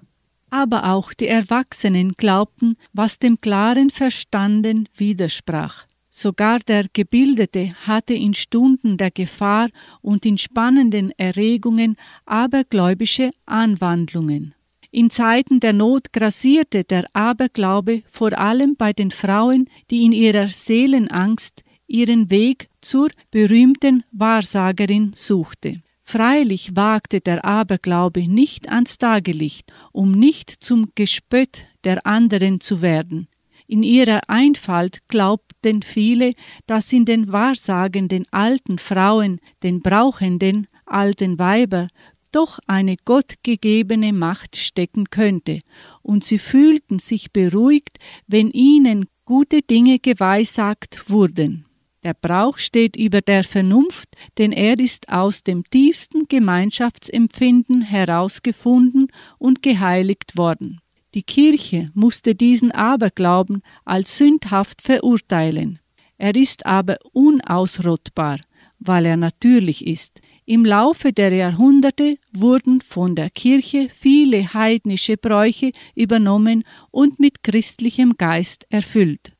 Aber 0.50 0.92
auch 0.92 1.12
die 1.12 1.26
Erwachsenen 1.26 2.12
glaubten, 2.12 2.76
was 2.92 3.18
dem 3.18 3.40
klaren 3.40 3.90
Verstanden 3.90 4.88
widersprach. 4.96 5.86
Sogar 6.10 6.60
der 6.60 6.86
Gebildete 6.92 7.70
hatte 7.84 8.14
in 8.14 8.34
Stunden 8.34 8.98
der 8.98 9.10
Gefahr 9.10 9.68
und 10.00 10.24
in 10.24 10.38
spannenden 10.38 11.10
Erregungen 11.18 11.96
abergläubische 12.26 13.32
Anwandlungen. 13.46 14.54
In 14.92 15.10
Zeiten 15.10 15.58
der 15.58 15.72
Not 15.72 16.12
grassierte 16.12 16.84
der 16.84 17.04
Aberglaube 17.14 18.04
vor 18.12 18.38
allem 18.38 18.76
bei 18.76 18.92
den 18.92 19.10
Frauen, 19.10 19.68
die 19.90 20.04
in 20.04 20.12
ihrer 20.12 20.46
Seelenangst 20.46 21.64
ihren 21.88 22.30
Weg 22.30 22.68
zur 22.84 23.08
berühmten 23.30 24.04
Wahrsagerin 24.12 25.12
suchte. 25.14 25.82
Freilich 26.02 26.76
wagte 26.76 27.20
der 27.20 27.44
Aberglaube 27.44 28.28
nicht 28.28 28.68
ans 28.68 28.98
Tagelicht, 28.98 29.72
um 29.90 30.12
nicht 30.12 30.50
zum 30.50 30.90
Gespött 30.94 31.66
der 31.84 32.06
anderen 32.06 32.60
zu 32.60 32.82
werden. 32.82 33.28
In 33.66 33.82
ihrer 33.82 34.20
Einfalt 34.28 34.98
glaubten 35.08 35.82
viele, 35.82 36.34
dass 36.66 36.92
in 36.92 37.06
den 37.06 37.32
wahrsagenden 37.32 38.24
alten 38.30 38.78
Frauen, 38.78 39.40
den 39.62 39.80
brauchenden 39.80 40.66
alten 40.84 41.38
Weiber, 41.38 41.88
doch 42.30 42.58
eine 42.66 42.96
gottgegebene 43.04 44.12
Macht 44.12 44.56
stecken 44.56 45.08
könnte, 45.08 45.60
und 46.02 46.24
sie 46.24 46.38
fühlten 46.38 46.98
sich 46.98 47.32
beruhigt, 47.32 47.98
wenn 48.26 48.50
ihnen 48.50 49.06
gute 49.24 49.62
Dinge 49.62 49.98
geweissagt 49.98 51.08
wurden. 51.08 51.63
Der 52.04 52.12
Brauch 52.12 52.58
steht 52.58 52.96
über 52.96 53.22
der 53.22 53.44
Vernunft, 53.44 54.10
denn 54.36 54.52
er 54.52 54.78
ist 54.78 55.08
aus 55.08 55.42
dem 55.42 55.64
tiefsten 55.70 56.24
Gemeinschaftsempfinden 56.28 57.80
herausgefunden 57.80 59.08
und 59.38 59.62
geheiligt 59.62 60.36
worden. 60.36 60.80
Die 61.14 61.22
Kirche 61.22 61.90
musste 61.94 62.34
diesen 62.34 62.72
Aberglauben 62.72 63.62
als 63.86 64.18
sündhaft 64.18 64.82
verurteilen. 64.82 65.78
Er 66.18 66.34
ist 66.34 66.66
aber 66.66 66.96
unausrottbar, 67.12 68.38
weil 68.78 69.06
er 69.06 69.16
natürlich 69.16 69.86
ist. 69.86 70.20
Im 70.44 70.66
Laufe 70.66 71.10
der 71.12 71.32
Jahrhunderte 71.32 72.18
wurden 72.32 72.82
von 72.82 73.14
der 73.14 73.30
Kirche 73.30 73.88
viele 73.88 74.52
heidnische 74.52 75.16
Bräuche 75.16 75.72
übernommen 75.94 76.64
und 76.90 77.18
mit 77.18 77.42
christlichem 77.42 78.18
Geist 78.18 78.66
erfüllt. 78.68 79.32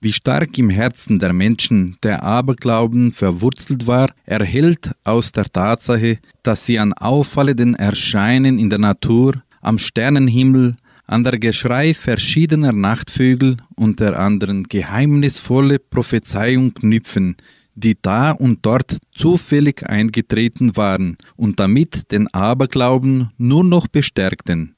Wie 0.00 0.12
stark 0.12 0.56
im 0.58 0.70
Herzen 0.70 1.18
der 1.18 1.32
Menschen 1.32 1.96
der 2.04 2.22
Aberglauben 2.22 3.12
verwurzelt 3.12 3.88
war, 3.88 4.12
erhellt 4.26 4.92
aus 5.02 5.32
der 5.32 5.46
Tatsache, 5.46 6.20
dass 6.44 6.64
sie 6.64 6.78
an 6.78 6.92
auffallenden 6.92 7.74
Erscheinen 7.74 8.60
in 8.60 8.70
der 8.70 8.78
Natur, 8.78 9.42
am 9.60 9.76
Sternenhimmel, 9.78 10.76
an 11.08 11.24
der 11.24 11.40
Geschrei 11.40 11.94
verschiedener 11.94 12.70
Nachtvögel 12.70 13.56
und 13.74 13.98
der 13.98 14.20
anderen 14.20 14.62
geheimnisvolle 14.68 15.80
Prophezeiung 15.80 16.74
knüpfen, 16.74 17.34
die 17.74 17.96
da 18.00 18.30
und 18.30 18.64
dort 18.64 18.98
zufällig 19.16 19.84
eingetreten 19.84 20.76
waren 20.76 21.16
und 21.34 21.58
damit 21.58 22.12
den 22.12 22.28
Aberglauben 22.28 23.30
nur 23.36 23.64
noch 23.64 23.88
bestärkten. 23.88 24.76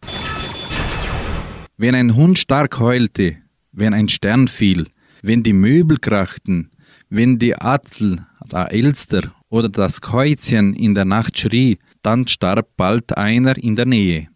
Wenn 1.76 1.94
ein 1.94 2.14
Hund 2.14 2.38
stark 2.38 2.80
heulte, 2.80 3.36
wenn 3.72 3.92
ein 3.92 4.08
Stern 4.08 4.48
fiel, 4.48 4.86
wenn 5.22 5.42
die 5.42 5.52
Möbel 5.52 5.98
krachten, 5.98 6.70
wenn 7.08 7.38
die 7.38 7.56
Attel, 7.56 8.24
der 8.50 8.72
Elster 8.72 9.32
oder 9.48 9.68
das 9.68 10.00
Käuzchen 10.00 10.74
in 10.74 10.94
der 10.94 11.04
Nacht 11.04 11.38
schrie, 11.38 11.78
dann 12.02 12.26
starb 12.26 12.68
bald 12.76 13.16
einer 13.16 13.56
in 13.56 13.76
der 13.76 13.86
Nähe. 13.86 14.28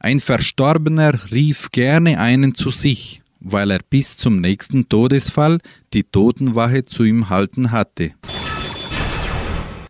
Ein 0.00 0.18
Verstorbener 0.18 1.30
rief 1.30 1.70
gerne 1.70 2.18
einen 2.18 2.54
zu 2.54 2.70
sich, 2.70 3.22
weil 3.38 3.70
er 3.70 3.80
bis 3.88 4.16
zum 4.16 4.40
nächsten 4.40 4.88
Todesfall 4.88 5.58
die 5.92 6.04
Totenwache 6.04 6.84
zu 6.84 7.04
ihm 7.04 7.28
halten 7.28 7.70
hatte. 7.70 8.12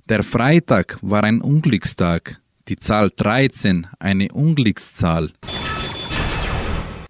Der 0.08 0.22
Freitag 0.22 0.98
war 1.00 1.24
ein 1.24 1.40
Unglückstag, 1.40 2.40
die 2.68 2.76
Zahl 2.76 3.10
13 3.16 3.86
eine 3.98 4.28
Unglückszahl. 4.32 5.30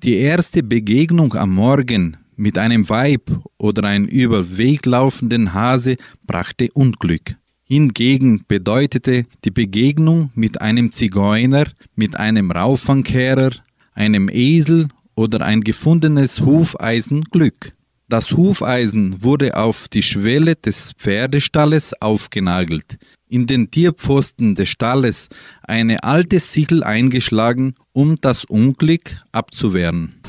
Die 0.03 0.17
erste 0.17 0.65
Begegnung 0.65 1.35
am 1.35 1.55
Morgen 1.55 2.17
mit 2.35 2.59
einem 2.59 2.89
Weib 2.89 3.31
oder 3.57 3.85
einem 3.85 4.07
über 4.07 4.57
Weg 4.57 4.85
laufenden 4.85 5.55
Hase 5.55 5.97
brachte 6.27 6.71
Unglück. 6.73 7.37
Hingegen 7.63 8.45
bedeutete 8.49 9.27
die 9.45 9.53
Begegnung 9.53 10.31
mit 10.35 10.61
einem 10.61 10.91
Zigeuner, 10.91 11.67
mit 11.95 12.17
einem 12.19 12.51
Raufankehrer, 12.51 13.53
einem 13.95 14.29
Esel 14.29 14.89
oder 15.15 15.43
ein 15.43 15.61
gefundenes 15.61 16.41
Hufeisen 16.41 17.23
Glück. 17.23 17.73
Das 18.09 18.33
Hufeisen 18.33 19.23
wurde 19.23 19.57
auf 19.57 19.87
die 19.87 20.03
Schwelle 20.03 20.57
des 20.57 20.95
Pferdestalles 20.99 21.95
aufgenagelt, 22.03 22.99
in 23.33 23.47
den 23.47 23.71
Tierpfosten 23.71 24.55
des 24.55 24.69
Stalles 24.69 25.29
eine 25.63 26.03
alte 26.03 26.39
Sichel 26.39 26.85
eingeschlagen, 26.85 27.75
um 27.93 28.21
das 28.21 28.45
Unglück 28.45 29.23
abzuwehren. 29.33 30.21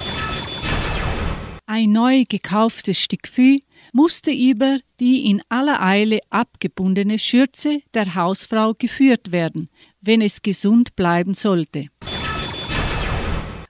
Ein 1.66 1.92
neu 1.92 2.24
gekauftes 2.28 3.00
Stück 3.00 3.28
Vieh 3.28 3.62
musste 3.92 4.32
über 4.32 4.80
die 5.00 5.30
in 5.30 5.42
aller 5.50 5.82
Eile 5.82 6.20
abgebundene 6.30 7.20
Schürze 7.20 7.82
der 7.94 8.16
Hausfrau 8.16 8.74
geführt 8.74 9.32
werden, 9.32 9.70
wenn 10.02 10.22
es 10.22 10.42
gesund 10.42 10.96
bleiben 10.96 11.34
sollte. 11.34 11.86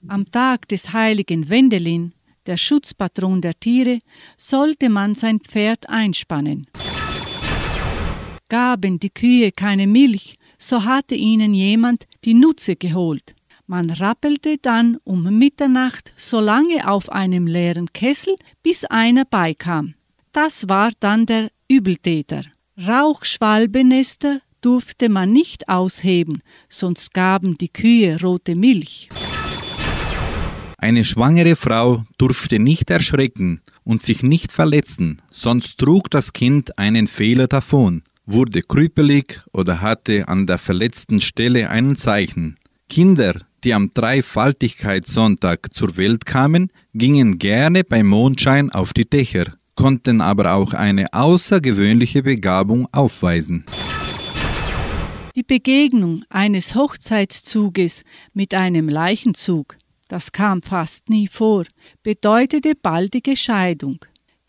Am 0.07 0.25
Tag 0.29 0.67
des 0.67 0.93
heiligen 0.93 1.49
Wendelin 1.49 2.13
der 2.45 2.57
Schutzpatron 2.57 3.41
der 3.41 3.59
Tiere, 3.59 3.99
sollte 4.37 4.89
man 4.89 5.15
sein 5.15 5.39
Pferd 5.39 5.89
einspannen. 5.89 6.67
Gaben 8.53 8.99
die 8.99 9.09
Kühe 9.09 9.51
keine 9.51 9.87
Milch, 9.87 10.35
so 10.59 10.85
hatte 10.85 11.15
ihnen 11.15 11.55
jemand 11.55 12.05
die 12.23 12.35
Nutze 12.35 12.75
geholt. 12.75 13.33
Man 13.65 13.89
rappelte 13.89 14.59
dann 14.61 14.97
um 15.03 15.23
Mitternacht 15.39 16.13
so 16.17 16.39
lange 16.39 16.87
auf 16.87 17.11
einem 17.11 17.47
leeren 17.47 17.91
Kessel, 17.93 18.35
bis 18.61 18.85
einer 18.85 19.25
beikam. 19.25 19.95
Das 20.33 20.69
war 20.69 20.91
dann 20.99 21.25
der 21.25 21.49
Übeltäter. 21.67 22.43
Rauchschwalbenester 22.77 24.41
durfte 24.61 25.09
man 25.09 25.33
nicht 25.33 25.67
ausheben, 25.67 26.43
sonst 26.69 27.11
gaben 27.11 27.57
die 27.57 27.69
Kühe 27.69 28.21
rote 28.21 28.55
Milch. 28.55 29.09
Eine 30.77 31.05
schwangere 31.05 31.55
Frau 31.55 32.03
durfte 32.19 32.59
nicht 32.59 32.91
erschrecken 32.91 33.61
und 33.83 34.03
sich 34.03 34.21
nicht 34.21 34.51
verletzen, 34.51 35.23
sonst 35.31 35.79
trug 35.79 36.11
das 36.11 36.33
Kind 36.33 36.77
einen 36.77 37.07
Fehler 37.07 37.47
davon, 37.47 38.03
wurde 38.25 38.61
krüppelig 38.61 39.41
oder 39.51 39.81
hatte 39.81 40.27
an 40.27 40.47
der 40.47 40.57
verletzten 40.57 41.21
Stelle 41.21 41.69
ein 41.69 41.95
Zeichen. 41.95 42.55
Kinder, 42.89 43.41
die 43.63 43.73
am 43.73 43.91
Dreifaltigkeitssonntag 43.93 45.73
zur 45.73 45.97
Welt 45.97 46.25
kamen, 46.25 46.69
gingen 46.93 47.39
gerne 47.39 47.83
bei 47.83 48.03
Mondschein 48.03 48.69
auf 48.69 48.93
die 48.93 49.09
Dächer, 49.09 49.53
konnten 49.75 50.21
aber 50.21 50.53
auch 50.53 50.73
eine 50.73 51.13
außergewöhnliche 51.13 52.23
Begabung 52.23 52.87
aufweisen. 52.91 53.65
Die 55.35 55.43
Begegnung 55.43 56.23
eines 56.29 56.75
Hochzeitszuges 56.75 58.03
mit 58.33 58.53
einem 58.53 58.87
Leichenzug 58.87 59.77
das 60.13 60.31
kam 60.31 60.61
fast 60.61 61.09
nie 61.09 61.27
vor, 61.27 61.63
bedeutete 62.03 62.75
baldige 62.75 63.35
Scheidung. 63.35 63.97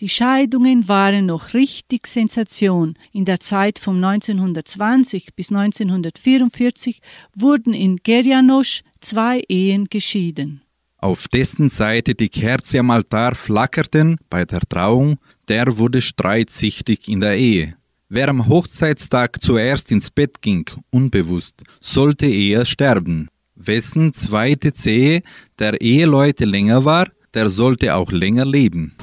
Die 0.01 0.09
Scheidungen 0.09 0.89
waren 0.89 1.27
noch 1.27 1.55
richtig 1.55 2.09
Sensation. 2.09 2.99
In 3.13 3.25
der 3.25 3.39
Zeit 3.39 3.79
von 3.79 4.03
1920 4.03 5.37
bis 5.37 5.51
1944 5.51 7.01
wurden 7.37 7.73
in 7.73 7.99
Gerjanosch 7.99 8.83
zwei 9.01 9.45
Ehen 9.49 9.85
geschieden. 9.85 10.63
Auf 10.99 11.29
dessen 11.29 11.71
Seite 11.71 12.17
die 12.17 12.29
Kerze 12.29 12.81
am 12.81 12.91
Altar 12.91 13.37
flackerten 13.37 14.17
bei 14.29 14.45
der 14.45 14.63
Trauung, 14.69 15.19
der 15.49 15.79
wurde 15.79 16.03
streitsichtig 16.03 17.09
in 17.09 17.21
der 17.21 17.37
Ehe. 17.37 17.75
Wer 18.09 18.31
am 18.31 18.49
Hochzeitstag 18.49 19.41
zuerst 19.43 19.93
ins 19.93 20.11
Bett 20.11 20.43
ging, 20.43 20.69
unbewusst, 20.91 21.63
sollte 21.81 22.27
eher 22.27 22.65
sterben. 22.65 23.29
Wessen 23.55 24.13
zweite 24.13 24.73
Zehe 24.73 25.23
der 25.59 25.81
Eheleute 25.81 26.47
länger 26.47 26.85
war, 26.85 27.09
der 27.33 27.49
sollte 27.49 27.95
auch 27.95 28.11
länger 28.11 28.45
leben. 28.45 28.97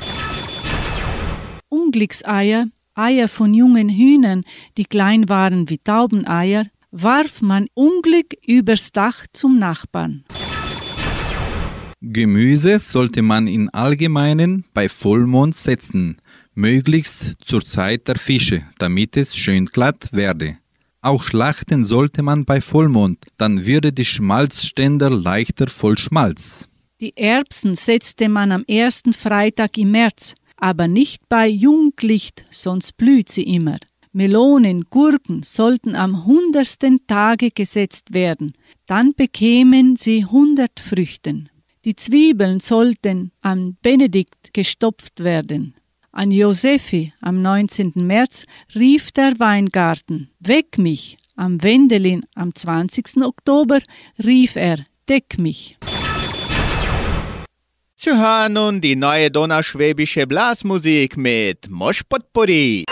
Unglückseier, 1.72 2.68
Eier 2.96 3.30
von 3.30 3.54
jungen 3.54 3.88
Hühnern, 3.88 4.44
die 4.78 4.84
klein 4.84 5.30
waren 5.30 5.70
wie 5.70 5.78
Taubeneier, 5.78 6.66
warf 6.92 7.42
man 7.42 7.68
Unglück 7.74 8.36
übers 8.46 8.92
Dach 8.92 9.26
zum 9.32 9.58
Nachbarn. 9.58 10.26
Gemüse 12.02 12.80
sollte 12.80 13.22
man 13.22 13.48
in 13.48 13.70
Allgemeinen 13.70 14.66
bei 14.74 14.90
Vollmond 14.90 15.56
setzen, 15.56 16.18
möglichst 16.54 17.38
zur 17.42 17.64
Zeit 17.64 18.10
der 18.10 18.18
Fische, 18.18 18.64
damit 18.78 19.16
es 19.16 19.38
schön 19.38 19.68
glatt 19.68 20.10
werde. 20.12 20.58
Auch 21.02 21.24
schlachten 21.24 21.86
sollte 21.86 22.22
man 22.22 22.44
bei 22.44 22.60
Vollmond, 22.60 23.28
dann 23.38 23.66
würde 23.66 23.94
die 23.94 24.04
Schmalzständer 24.04 25.10
leichter 25.10 25.68
voll 25.68 25.98
Schmalz. 25.98 26.68
Die 27.00 27.18
Erbsen 27.18 27.74
setzte 27.74 28.30
man 28.30 28.52
am 28.52 28.64
ersten 28.68 29.14
Freitag 29.14 29.78
im 29.78 29.92
März, 29.92 30.36
aber 30.62 30.88
nicht 30.88 31.28
bei 31.28 31.48
Junglicht, 31.48 32.46
sonst 32.52 32.96
blüht 32.96 33.28
sie 33.28 33.44
immer. 33.44 33.80
Melonen, 34.14 34.86
Gurken 34.90 35.44
sollten 35.44 35.96
am 35.96 36.26
hundertsten 36.26 37.06
Tage 37.08 37.50
gesetzt 37.52 38.14
werden, 38.14 38.54
dann 38.86 39.14
bekämen 39.14 39.96
sie 39.96 40.26
hundert 40.26 40.80
Früchten. 40.80 41.50
Die 41.84 41.96
Zwiebeln 41.96 42.60
sollten 42.60 43.32
am 43.42 43.76
Benedikt 43.82 44.54
gestopft 44.54 45.24
werden. 45.24 45.76
An 46.12 46.30
Josephi 46.30 47.12
am 47.22 47.42
19. 47.42 47.94
März 47.96 48.46
rief 48.76 49.12
der 49.12 49.40
Weingarten, 49.40 50.30
Weck 50.40 50.78
mich! 50.78 51.18
Am 51.38 51.64
Wendelin 51.64 52.24
am 52.36 52.54
20. 52.54 53.24
Oktober 53.24 53.80
rief 54.24 54.58
er, 54.58 54.86
Deck 55.10 55.40
mich! 55.40 55.78
Sie 58.04 58.10
hören 58.10 58.54
nun 58.54 58.82
die 58.82 58.96
neue 58.96 59.30
donauschwäbische 59.30 60.26
Blasmusik 60.26 61.18
mit 61.18 61.70
Mosch 61.70 62.02
Potpourri. 62.10 62.84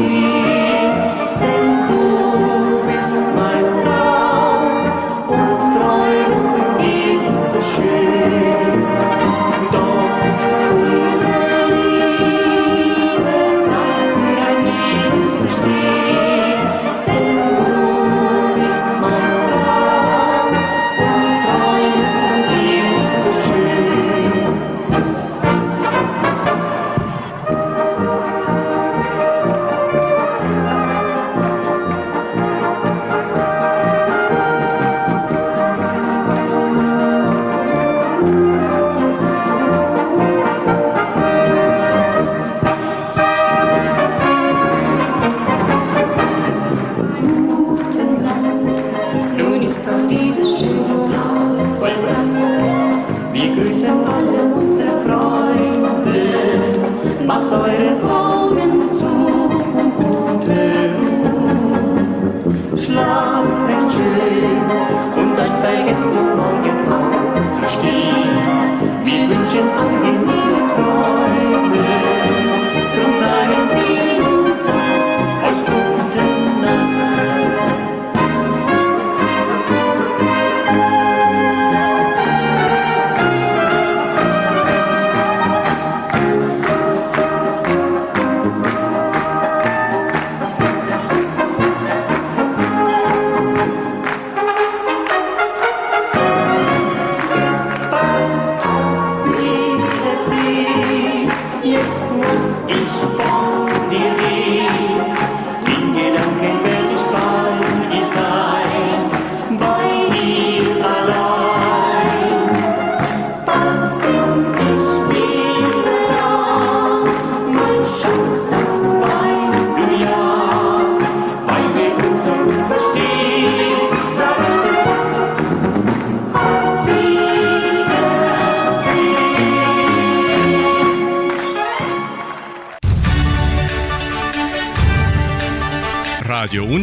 Nun 0.00 0.29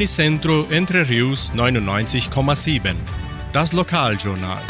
Unicentro 0.08 0.66
Entre 0.72 1.10
Rius 1.10 1.52
99,7. 1.54 2.96
Das 3.52 3.74
Lokaljournal. 3.74 4.62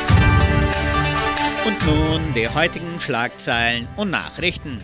Und 1.63 1.85
nun 1.85 2.33
die 2.33 2.49
heutigen 2.49 2.99
Schlagzeilen 2.99 3.87
und 3.97 4.09
Nachrichten. 4.09 4.81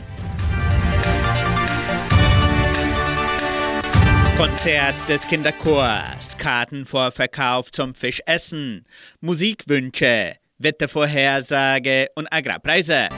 Konzert 4.37 4.93
des 5.09 5.21
Kinderchors, 5.21 6.37
Kartenvorverkauf 6.37 7.71
zum 7.71 7.95
Fischessen, 7.95 8.85
Musikwünsche, 9.21 10.35
Wettervorhersage 10.59 12.09
und 12.13 12.31
Agrarpreise. 12.31 13.09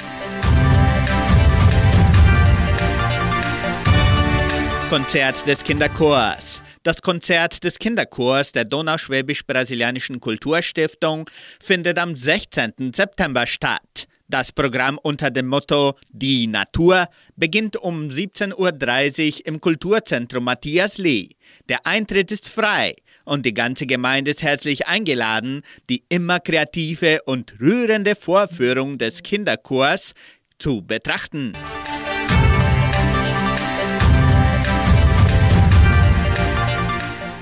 Konzert 4.89 5.45
des 5.45 5.61
Kinderchors. 5.61 6.61
Das 6.85 7.01
Konzert 7.01 7.63
des 7.63 7.79
Kinderchors 7.79 8.51
der 8.51 8.63
Donauschwäbisch-Brasilianischen 8.63 10.19
Kulturstiftung 10.19 11.27
findet 11.59 11.97
am 11.97 12.15
16. 12.15 12.93
September 12.93 13.47
statt. 13.47 14.07
Das 14.27 14.51
Programm 14.51 14.99
unter 15.01 15.31
dem 15.31 15.47
Motto 15.47 15.95
Die 16.11 16.45
Natur 16.45 17.07
beginnt 17.35 17.75
um 17.75 18.09
17.30 18.09 19.39
Uhr 19.39 19.47
im 19.47 19.61
Kulturzentrum 19.61 20.43
Matthias 20.43 20.99
Lee. 20.99 21.29
Der 21.69 21.87
Eintritt 21.87 22.31
ist 22.31 22.49
frei 22.49 22.93
und 23.23 23.47
die 23.47 23.55
ganze 23.55 23.87
Gemeinde 23.87 24.29
ist 24.29 24.43
herzlich 24.43 24.85
eingeladen, 24.85 25.63
die 25.89 26.03
immer 26.09 26.39
kreative 26.39 27.23
und 27.25 27.59
rührende 27.59 28.15
Vorführung 28.15 28.99
des 28.99 29.23
Kinderchors 29.23 30.13
zu 30.59 30.83
betrachten. 30.83 31.53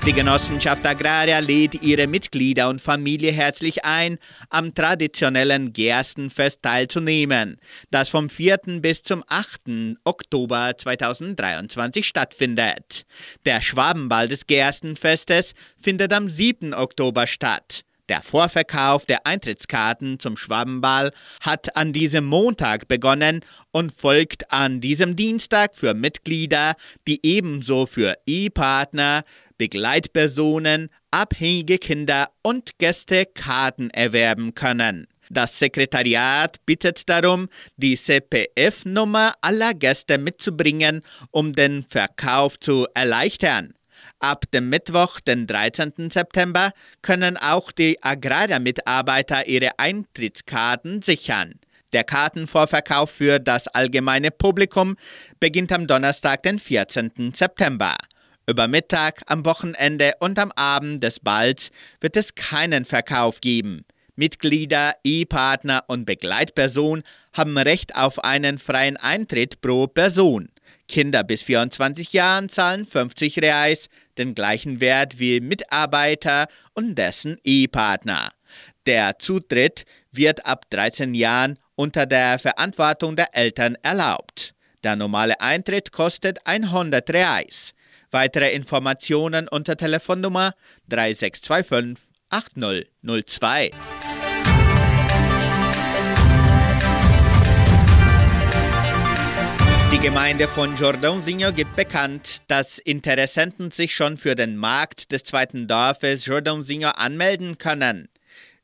Die 0.06 0.12
Genossenschaft 0.12 0.84
Agraria 0.84 1.38
lädt 1.38 1.80
ihre 1.82 2.06
Mitglieder 2.06 2.68
und 2.68 2.82
Familie 2.82 3.32
herzlich 3.32 3.86
ein, 3.86 4.18
am 4.50 4.74
traditionellen 4.74 5.72
Gerstenfest 5.72 6.60
teilzunehmen, 6.62 7.58
das 7.90 8.10
vom 8.10 8.28
4. 8.28 8.58
bis 8.82 9.02
zum 9.02 9.24
8. 9.26 9.96
Oktober 10.04 10.72
2023 10.76 12.06
stattfindet. 12.06 13.06
Der 13.46 13.62
Schwabenball 13.62 14.28
des 14.28 14.46
Gerstenfestes 14.46 15.54
findet 15.80 16.12
am 16.12 16.28
7. 16.28 16.74
Oktober 16.74 17.26
statt. 17.26 17.84
Der 18.10 18.20
Vorverkauf 18.20 19.06
der 19.06 19.26
Eintrittskarten 19.26 20.20
zum 20.20 20.36
Schwabenball 20.36 21.10
hat 21.40 21.74
an 21.74 21.94
diesem 21.94 22.26
Montag 22.26 22.86
begonnen 22.86 23.40
und 23.70 23.92
folgt 23.92 24.52
an 24.52 24.82
diesem 24.82 25.16
Dienstag 25.16 25.74
für 25.74 25.94
Mitglieder, 25.94 26.74
die 27.08 27.24
ebenso 27.24 27.86
für 27.86 28.18
E-Partner, 28.26 29.24
Begleitpersonen, 29.58 30.90
abhängige 31.10 31.78
Kinder 31.78 32.30
und 32.42 32.78
Gäste 32.78 33.26
Karten 33.26 33.90
erwerben 33.90 34.54
können. 34.54 35.06
Das 35.30 35.58
Sekretariat 35.58 36.64
bittet 36.66 37.08
darum, 37.08 37.48
die 37.76 37.96
CPF-Nummer 37.96 39.34
aller 39.40 39.74
Gäste 39.74 40.18
mitzubringen, 40.18 41.00
um 41.30 41.54
den 41.54 41.82
Verkauf 41.82 42.58
zu 42.60 42.86
erleichtern. 42.94 43.74
Ab 44.20 44.44
dem 44.52 44.70
Mittwoch, 44.70 45.20
den 45.20 45.46
13. 45.46 46.10
September, 46.10 46.72
können 47.02 47.36
auch 47.36 47.72
die 47.72 48.02
Agraria-Mitarbeiter 48.02 49.46
ihre 49.46 49.78
Eintrittskarten 49.78 51.02
sichern. 51.02 51.54
Der 51.92 52.04
Kartenvorverkauf 52.04 53.10
für 53.10 53.38
das 53.38 53.68
allgemeine 53.68 54.30
Publikum 54.30 54.96
beginnt 55.40 55.72
am 55.72 55.86
Donnerstag, 55.86 56.42
den 56.42 56.58
14. 56.58 57.32
September. 57.34 57.96
Über 58.46 58.68
Mittag, 58.68 59.22
am 59.26 59.46
Wochenende 59.46 60.12
und 60.20 60.38
am 60.38 60.52
Abend 60.52 61.02
des 61.02 61.18
Balls 61.18 61.70
wird 62.00 62.16
es 62.16 62.34
keinen 62.34 62.84
Verkauf 62.84 63.40
geben. 63.40 63.86
Mitglieder, 64.16 64.94
Ehepartner 65.02 65.84
und 65.88 66.04
Begleitperson 66.04 67.02
haben 67.32 67.56
Recht 67.56 67.96
auf 67.96 68.22
einen 68.22 68.58
freien 68.58 68.98
Eintritt 68.98 69.62
pro 69.62 69.86
Person. 69.86 70.50
Kinder 70.88 71.24
bis 71.24 71.42
24 71.42 72.12
Jahren 72.12 72.50
zahlen 72.50 72.84
50 72.84 73.38
Reais, 73.38 73.88
den 74.18 74.34
gleichen 74.34 74.80
Wert 74.80 75.18
wie 75.18 75.40
Mitarbeiter 75.40 76.46
und 76.74 76.96
dessen 76.96 77.38
Ehepartner. 77.44 78.30
Der 78.84 79.18
Zutritt 79.18 79.86
wird 80.12 80.44
ab 80.44 80.66
13 80.68 81.14
Jahren 81.14 81.58
unter 81.76 82.04
der 82.04 82.38
Verantwortung 82.38 83.16
der 83.16 83.34
Eltern 83.34 83.76
erlaubt. 83.82 84.54
Der 84.84 84.96
normale 84.96 85.40
Eintritt 85.40 85.92
kostet 85.92 86.46
100 86.46 87.08
Reais. 87.08 87.72
Weitere 88.14 88.52
Informationen 88.52 89.48
unter 89.48 89.76
Telefonnummer 89.76 90.54
3625 90.88 91.98
8002. 92.28 93.72
Die 99.90 99.98
Gemeinde 99.98 100.46
von 100.46 100.76
Jordãozinho 100.76 101.50
gibt 101.50 101.74
bekannt, 101.74 102.42
dass 102.46 102.78
Interessenten 102.78 103.72
sich 103.72 103.96
schon 103.96 104.16
für 104.16 104.36
den 104.36 104.58
Markt 104.58 105.10
des 105.10 105.24
zweiten 105.24 105.66
Dorfes 105.66 106.26
Jordãozinho 106.26 106.90
anmelden 106.90 107.58
können. 107.58 108.08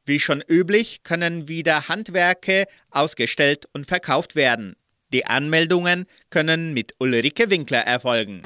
Wie 0.04 0.20
schon 0.20 0.44
üblich 0.48 1.02
können 1.02 1.48
wieder 1.48 1.88
Handwerke 1.88 2.66
ausgestellt 2.92 3.68
und 3.72 3.88
verkauft 3.88 4.36
werden. 4.36 4.76
Die 5.12 5.26
Anmeldungen 5.26 6.06
können 6.30 6.72
mit 6.72 6.94
Ulrike 7.00 7.50
Winkler 7.50 7.80
erfolgen. 7.80 8.42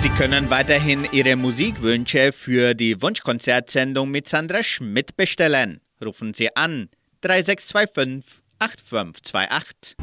Sie 0.00 0.10
können 0.10 0.50
weiterhin 0.50 1.06
Ihre 1.12 1.36
Musikwünsche 1.36 2.32
für 2.32 2.74
die 2.74 3.00
Wunschkonzertsendung 3.00 4.10
mit 4.10 4.28
Sandra 4.28 4.62
Schmidt 4.62 5.16
bestellen. 5.16 5.80
Rufen 6.04 6.34
Sie 6.34 6.54
an 6.54 6.88
3625 7.22 8.42
8528. 8.58 9.96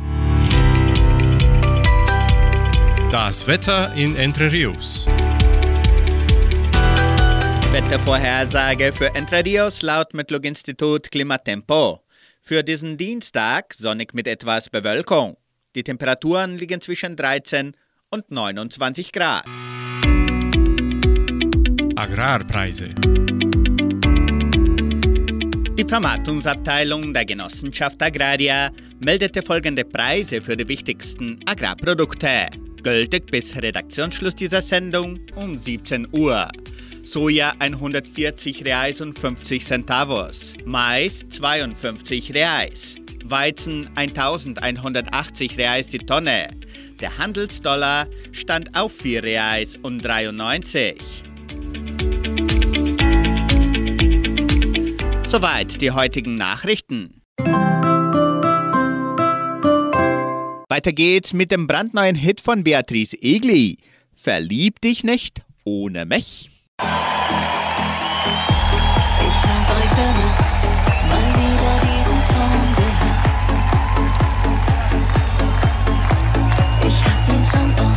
Das 3.11 3.47
Wetter 3.47 3.93
in 3.95 4.15
Entre 4.15 4.51
Rios. 4.51 5.07
Wettervorhersage 7.71 8.91
für 8.91 9.15
Entre 9.15 9.43
Rios 9.45 9.81
laut 9.81 10.13
Metlog-Institut 10.13 11.11
Klimatempo. 11.11 12.03
Für 12.41 12.61
diesen 12.61 12.97
Dienstag 12.97 13.73
sonnig 13.73 14.13
mit 14.13 14.27
etwas 14.27 14.69
Bewölkung. 14.69 15.37
Die 15.75 15.83
Temperaturen 15.83 16.57
liegen 16.57 16.81
zwischen 16.81 17.15
13 17.15 17.75
und 18.13 18.29
29 18.29 19.11
Grad. 19.11 19.43
Agrarpreise. 21.95 22.93
Die 25.75 25.85
Vermarktungsabteilung 25.87 27.11
der 27.11 27.25
Genossenschaft 27.25 28.01
Agraria 28.03 28.71
meldete 29.03 29.41
folgende 29.41 29.83
Preise 29.83 30.43
für 30.43 30.55
die 30.55 30.67
wichtigsten 30.67 31.39
Agrarprodukte. 31.47 32.49
Gültig 32.83 33.31
bis 33.31 33.55
Redaktionsschluss 33.59 34.35
dieser 34.35 34.61
Sendung 34.61 35.19
um 35.35 35.57
17 35.57 36.07
Uhr. 36.11 36.47
Soja 37.03 37.53
140 37.57 38.63
Reais 38.63 39.01
und 39.01 39.17
50 39.17 39.65
Centavos. 39.65 40.53
Mais 40.65 41.27
52 41.29 42.31
Reais. 42.35 42.95
Weizen 43.23 43.89
1180 43.95 45.57
Reais 45.57 45.87
die 45.87 45.97
Tonne. 45.97 46.47
Der 47.03 47.17
Handelsdollar 47.17 48.07
stand 48.31 48.77
auf 48.77 48.93
4 48.93 49.23
Reais 49.23 49.75
und 49.75 49.99
93. 50.05 50.95
Soweit 55.27 55.81
die 55.81 55.91
heutigen 55.91 56.37
Nachrichten. 56.37 57.21
Weiter 60.69 60.93
geht's 60.93 61.33
mit 61.33 61.51
dem 61.51 61.67
brandneuen 61.67 62.15
Hit 62.15 62.39
von 62.39 62.63
Beatrice 62.63 63.17
Egli. 63.21 63.79
Verlieb 64.15 64.79
dich 64.79 65.03
nicht 65.03 65.41
ohne 65.65 66.05
mich. 66.05 66.51
Ich 69.27 70.52
Sáng 77.43 77.92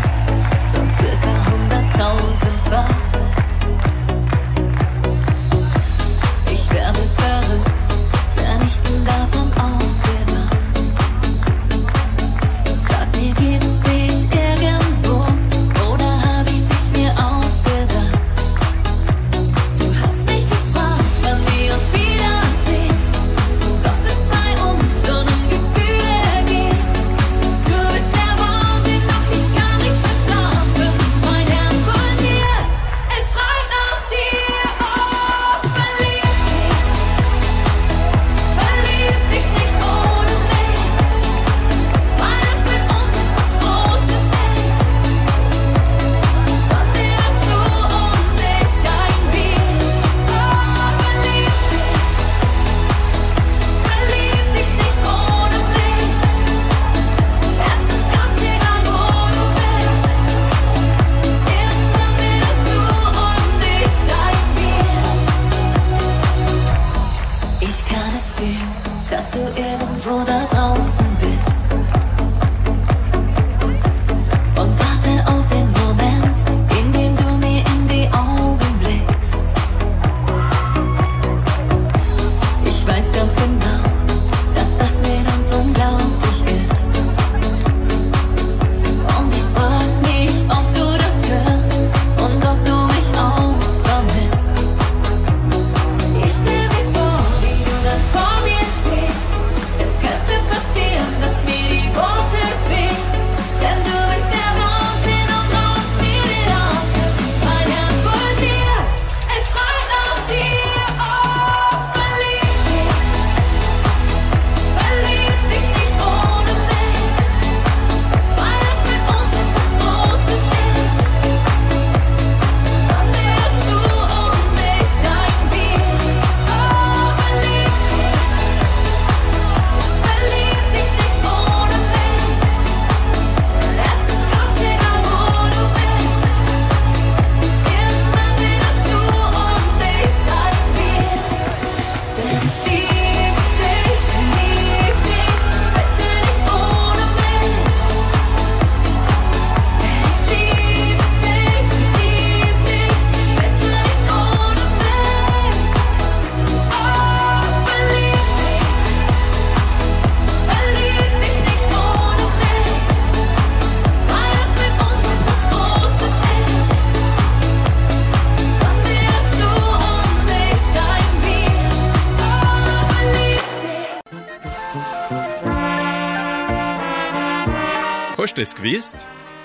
Habt 178.36 178.48
es 178.48 178.54
gewusst? 178.54 178.96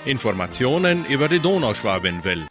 Informationen 0.04 1.06
über 1.06 1.26
die 1.26 1.40
Donauschwabenwelle. 1.40 2.46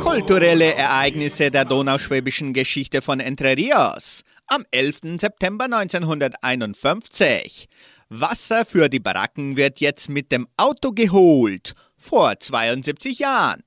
Kulturelle 0.00 0.72
Ereignisse 0.72 1.50
der 1.50 1.66
donauschwäbischen 1.66 2.54
Geschichte 2.54 3.02
von 3.02 3.20
Entre 3.20 3.54
Rios. 3.54 4.22
Am 4.46 4.64
11. 4.70 5.20
September 5.20 5.66
1951. 5.66 7.68
Wasser 8.08 8.64
für 8.64 8.88
die 8.88 9.00
Baracken 9.00 9.58
wird 9.58 9.80
jetzt 9.80 10.08
mit 10.08 10.32
dem 10.32 10.48
Auto 10.56 10.92
geholt. 10.92 11.74
Vor 11.98 12.40
72 12.40 13.18
Jahren. 13.18 13.62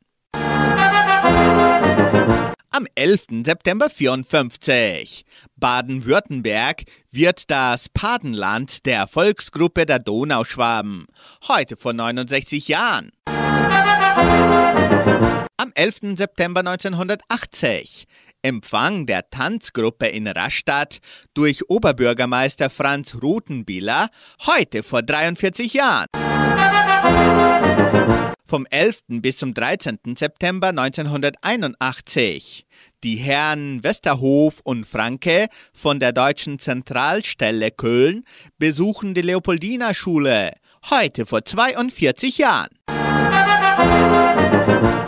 Am 2.72 2.86
11. 2.94 3.46
September 3.46 3.90
54. 3.90 5.26
Baden-Württemberg 5.56 6.84
wird 7.10 7.50
das 7.50 7.90
Patenland 7.90 8.86
der 8.86 9.08
Volksgruppe 9.08 9.88
der 9.88 9.98
Donauschwaben. 9.98 11.08
Heute 11.48 11.78
vor 11.78 11.94
69 11.94 12.68
Jahren. 12.68 13.10
Am 13.26 15.48
11. 15.74 16.16
September 16.16 16.60
1980. 16.60 18.06
Empfang 18.44 19.08
der 19.08 19.32
Tanzgruppe 19.32 20.06
in 20.06 20.28
Rastatt 20.28 21.00
durch 21.34 21.68
Oberbürgermeister 21.70 22.70
Franz 22.70 23.16
Rothenbiller, 23.20 24.10
heute 24.46 24.84
vor 24.84 25.02
43 25.02 25.74
Jahren. 25.74 26.06
Vom 28.50 28.66
11. 28.66 29.04
bis 29.22 29.38
zum 29.38 29.54
13. 29.54 30.00
September 30.18 30.70
1981. 30.70 32.66
Die 33.04 33.16
Herren 33.18 33.84
Westerhof 33.84 34.60
und 34.64 34.88
Franke 34.88 35.50
von 35.72 36.00
der 36.00 36.14
Deutschen 36.14 36.58
Zentralstelle 36.58 37.70
Köln 37.70 38.24
besuchen 38.58 39.14
die 39.14 39.22
Leopoldina-Schule, 39.22 40.54
heute 40.90 41.28
vor 41.28 41.46
42 41.46 42.40
Jahren. 42.40 42.70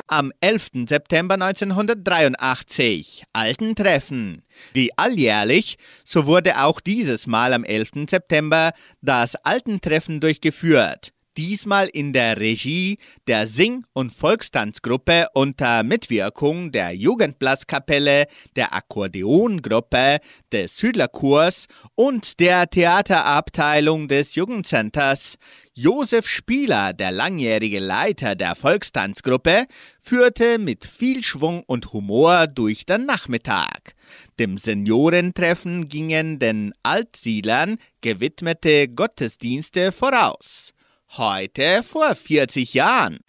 Am 0.05 0.31
11. 0.39 0.87
September 0.87 1.33
1983, 1.33 3.23
Altentreffen. 3.33 4.43
Wie 4.73 4.91
alljährlich, 4.97 5.77
so 6.05 6.27
wurde 6.27 6.61
auch 6.61 6.79
dieses 6.79 7.25
Mal 7.25 7.53
am 7.53 7.63
11. 7.63 8.07
September 8.07 8.73
das 9.01 9.35
Altentreffen 9.35 10.19
durchgeführt. 10.19 11.11
Diesmal 11.37 11.87
in 11.87 12.11
der 12.11 12.37
Regie 12.41 12.97
der 13.25 13.47
Sing- 13.47 13.85
und 13.93 14.11
Volkstanzgruppe 14.11 15.27
unter 15.33 15.81
Mitwirkung 15.81 16.73
der 16.73 16.91
Jugendblaskapelle, 16.91 18.25
der 18.57 18.73
Akkordeongruppe, 18.73 20.19
des 20.51 20.77
Südlerchors 20.77 21.67
und 21.95 22.41
der 22.41 22.69
Theaterabteilung 22.69 24.09
des 24.09 24.35
Jugendcenters. 24.35 25.37
Josef 25.73 26.27
Spieler, 26.27 26.91
der 26.91 27.13
langjährige 27.13 27.79
Leiter 27.79 28.35
der 28.35 28.55
Volkstanzgruppe, 28.55 29.67
führte 30.01 30.57
mit 30.57 30.85
viel 30.85 31.23
Schwung 31.23 31.63
und 31.65 31.93
Humor 31.93 32.47
durch 32.47 32.85
den 32.85 33.05
Nachmittag. 33.05 33.95
Dem 34.37 34.57
Seniorentreffen 34.57 35.87
gingen 35.87 36.39
den 36.39 36.73
Altsiedlern 36.83 37.77
gewidmete 38.01 38.89
Gottesdienste 38.89 39.93
voraus. 39.93 40.73
Heute 41.17 41.83
vor 41.83 42.15
40 42.15 42.73
Jahren. 42.73 43.19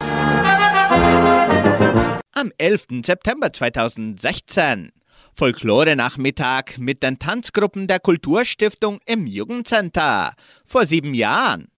Am 2.32 2.52
11. 2.56 2.86
September 3.04 3.52
2016. 3.52 4.92
Folklore-Nachmittag 5.34 6.78
mit 6.78 7.02
den 7.02 7.18
Tanzgruppen 7.18 7.88
der 7.88 7.98
Kulturstiftung 7.98 9.00
im 9.04 9.26
Jugendcenter. 9.26 10.34
Vor 10.64 10.86
sieben 10.86 11.12
Jahren. 11.12 11.72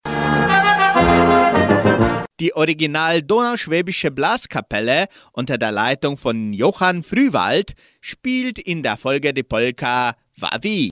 Die 2.39 2.55
Original 2.55 3.23
Donauschwäbische 3.23 4.11
Blaskapelle 4.11 5.07
unter 5.33 5.57
der 5.57 5.73
Leitung 5.73 6.19
von 6.19 6.53
Johann 6.53 7.03
Frühwald 7.03 7.73
spielt 8.03 8.59
in 8.59 8.83
der 8.83 8.99
Folge 8.99 9.33
die 9.33 9.43
Polka 9.43 10.15
Wawi. 10.37 10.91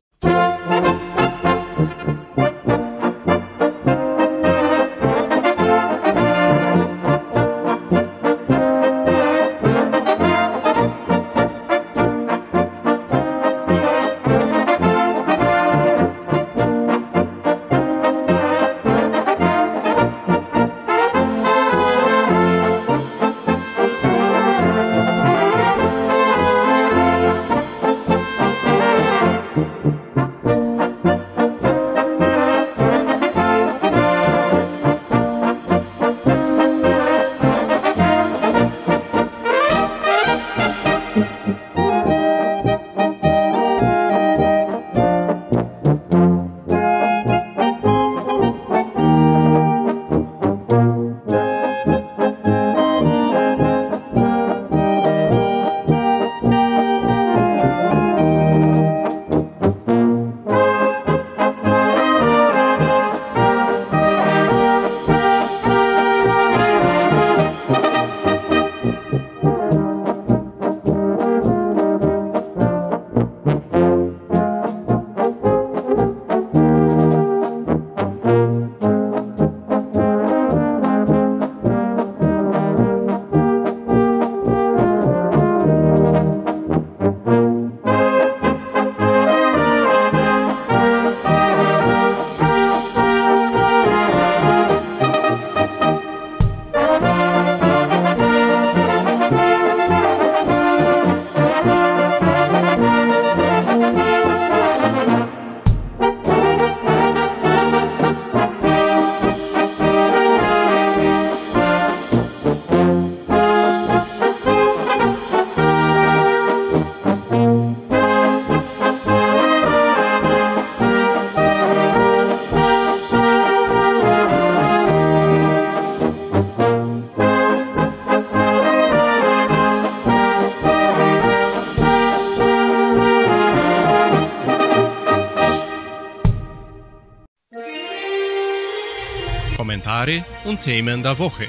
Kommentare 140.02 140.24
und 140.44 140.60
Themen 140.60 141.02
der 141.02 141.18
Woche. 141.18 141.46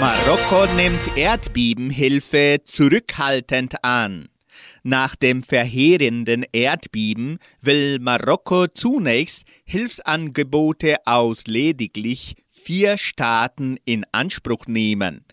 Marokko 0.00 0.66
nimmt 0.74 1.16
Erdbebenhilfe 1.16 2.58
zurückhaltend 2.64 3.82
an. 3.84 4.28
Nach 4.82 5.14
dem 5.14 5.42
verheerenden 5.42 6.44
Erdbeben 6.52 7.38
will 7.60 7.98
Marokko 8.00 8.66
zunächst 8.66 9.44
Hilfsangebote 9.64 10.96
aus 11.06 11.44
lediglich 11.46 12.36
vier 12.50 12.98
Staaten 12.98 13.78
in 13.84 14.04
Anspruch 14.12 14.66
nehmen. 14.66 15.24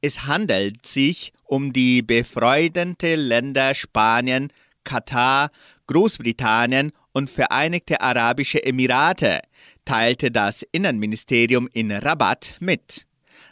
Es 0.00 0.26
handelt 0.26 0.84
sich 0.84 1.32
um 1.44 1.72
die 1.72 2.02
befreundete 2.02 3.14
Länder 3.14 3.74
Spanien, 3.74 4.52
Katar, 4.84 5.50
Großbritannien 5.86 6.92
und 7.12 7.30
Vereinigte 7.30 8.00
Arabische 8.00 8.62
Emirate, 8.62 9.40
teilte 9.88 10.30
das 10.30 10.66
Innenministerium 10.70 11.66
in 11.72 11.90
Rabat 11.90 12.56
mit. 12.60 13.06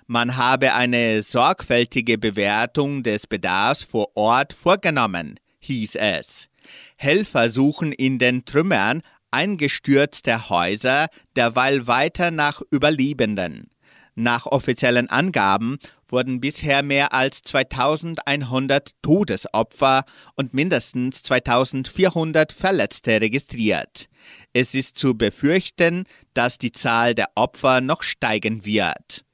Man 0.07 0.37
habe 0.37 0.75
eine 0.75 1.23
sorgfältige 1.23 2.19
Bewertung 2.19 3.03
des 3.03 3.27
Bedarfs 3.27 3.85
vor 3.85 4.15
Ort 4.17 4.53
vorgenommen, 4.53 5.41
hieß 5.61 5.95
es. 5.95 6.49
Helfer 6.97 7.49
suchen 7.49 7.91
in 7.91 8.19
den 8.19 8.45
Trümmern 8.45 9.01
eingestürzter 9.31 10.51
Häuser 10.51 11.09
derweil 11.37 11.87
weiter 11.87 12.31
nach 12.31 12.61
Überlebenden. 12.71 13.71
Nach 14.15 14.45
offiziellen 14.45 15.09
Angaben 15.09 15.79
wurden 16.09 16.41
bisher 16.41 16.83
mehr 16.83 17.13
als 17.13 17.43
2100 17.43 18.91
Todesopfer 19.03 20.05
und 20.35 20.55
mindestens 20.55 21.23
2400 21.23 22.53
Verletzte 22.53 23.21
registriert. 23.21 24.09
Es 24.53 24.75
ist 24.75 24.99
zu 24.99 25.17
befürchten, 25.17 26.05
dass 26.35 26.59
die 26.59 26.73
Zahl 26.73 27.15
der 27.15 27.29
Opfer 27.35 27.81
noch 27.81 28.03
steigen 28.03 28.65
wird. 28.65 29.25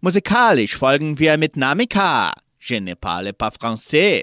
Musikalisch 0.00 0.76
folgen 0.76 1.18
wir 1.18 1.36
mit 1.38 1.56
Namika. 1.56 2.32
Je 2.60 2.80
ne 2.80 2.94
parle 2.94 3.32
pas 3.32 3.52
français. 3.54 4.22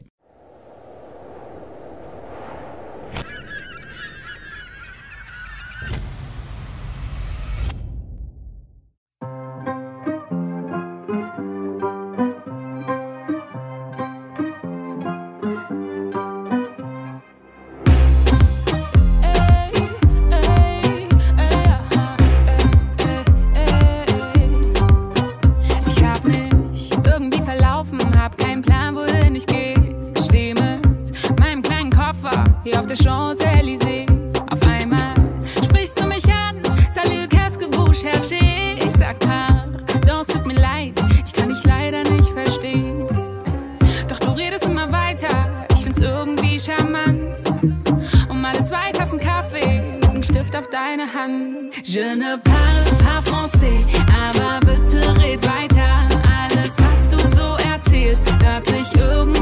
Hier 32.65 32.79
auf 32.79 32.87
der 32.87 32.97
Champs-Élysées. 32.97 34.07
Auf 34.51 34.67
einmal 34.67 35.13
sprichst 35.63 35.99
du 35.99 36.05
mich 36.07 36.25
an, 36.25 36.61
salut, 36.89 37.29
qu'est-ce 37.29 37.57
que 37.57 37.67
vous 37.67 37.93
cherchez? 37.93 38.75
Ich 38.83 38.97
sag 38.97 39.19
pardon, 39.19 40.21
es 40.21 40.27
tut 40.27 40.45
mir 40.45 40.55
leid, 40.55 40.93
ich 41.25 41.31
kann 41.31 41.49
dich 41.49 41.63
leider 41.63 42.03
nicht 42.11 42.29
verstehen. 42.29 43.07
Doch 44.07 44.19
du 44.19 44.31
redest 44.31 44.65
immer 44.65 44.91
weiter, 44.91 45.67
ich 45.73 45.83
find's 45.83 45.99
irgendwie 45.99 46.59
charmant. 46.59 47.21
Um 48.29 48.43
alle 48.43 48.63
zwei 48.63 48.91
Tassen 48.91 49.19
Kaffee 49.19 49.81
mit 49.81 50.09
einem 50.09 50.23
Stift 50.23 50.55
auf 50.55 50.67
deine 50.69 51.05
Hand. 51.13 51.77
Je 51.83 52.15
ne 52.15 52.39
parle 52.43 52.91
pas 53.03 53.21
français, 53.29 53.79
aber 54.09 54.59
bitte 54.61 55.01
red 55.21 55.41
weiter. 55.47 55.95
Alles, 56.41 56.75
was 56.79 57.09
du 57.09 57.17
so 57.35 57.55
erzählst, 57.69 58.25
hört 58.43 58.65
sich 58.67 58.87
irgendwie 58.95 59.34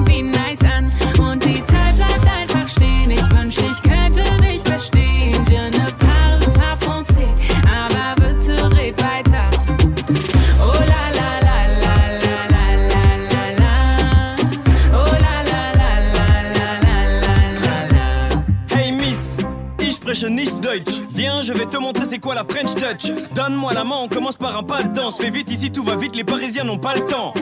vais 21.63 21.69
te 21.69 21.77
montrer 21.77 22.05
c'est 22.05 22.19
quoi 22.19 22.35
la 22.35 22.43
French 22.43 22.73
Touch. 22.75 23.11
Donne-moi 23.33 23.73
la 23.73 23.83
main, 23.83 23.95
on 24.01 24.07
commence 24.07 24.35
par 24.35 24.57
un 24.57 24.63
pas 24.63 24.83
de 24.83 24.93
danse. 24.93 25.17
Fais 25.17 25.29
vite 25.29 25.49
ici, 25.51 25.71
tout 25.71 25.83
va 25.83 25.95
vite, 25.95 26.15
les 26.15 26.23
Parisiens 26.23 26.63
n'ont 26.63 26.77
pas 26.77 26.95
le 26.95 27.01
temps. 27.01 27.33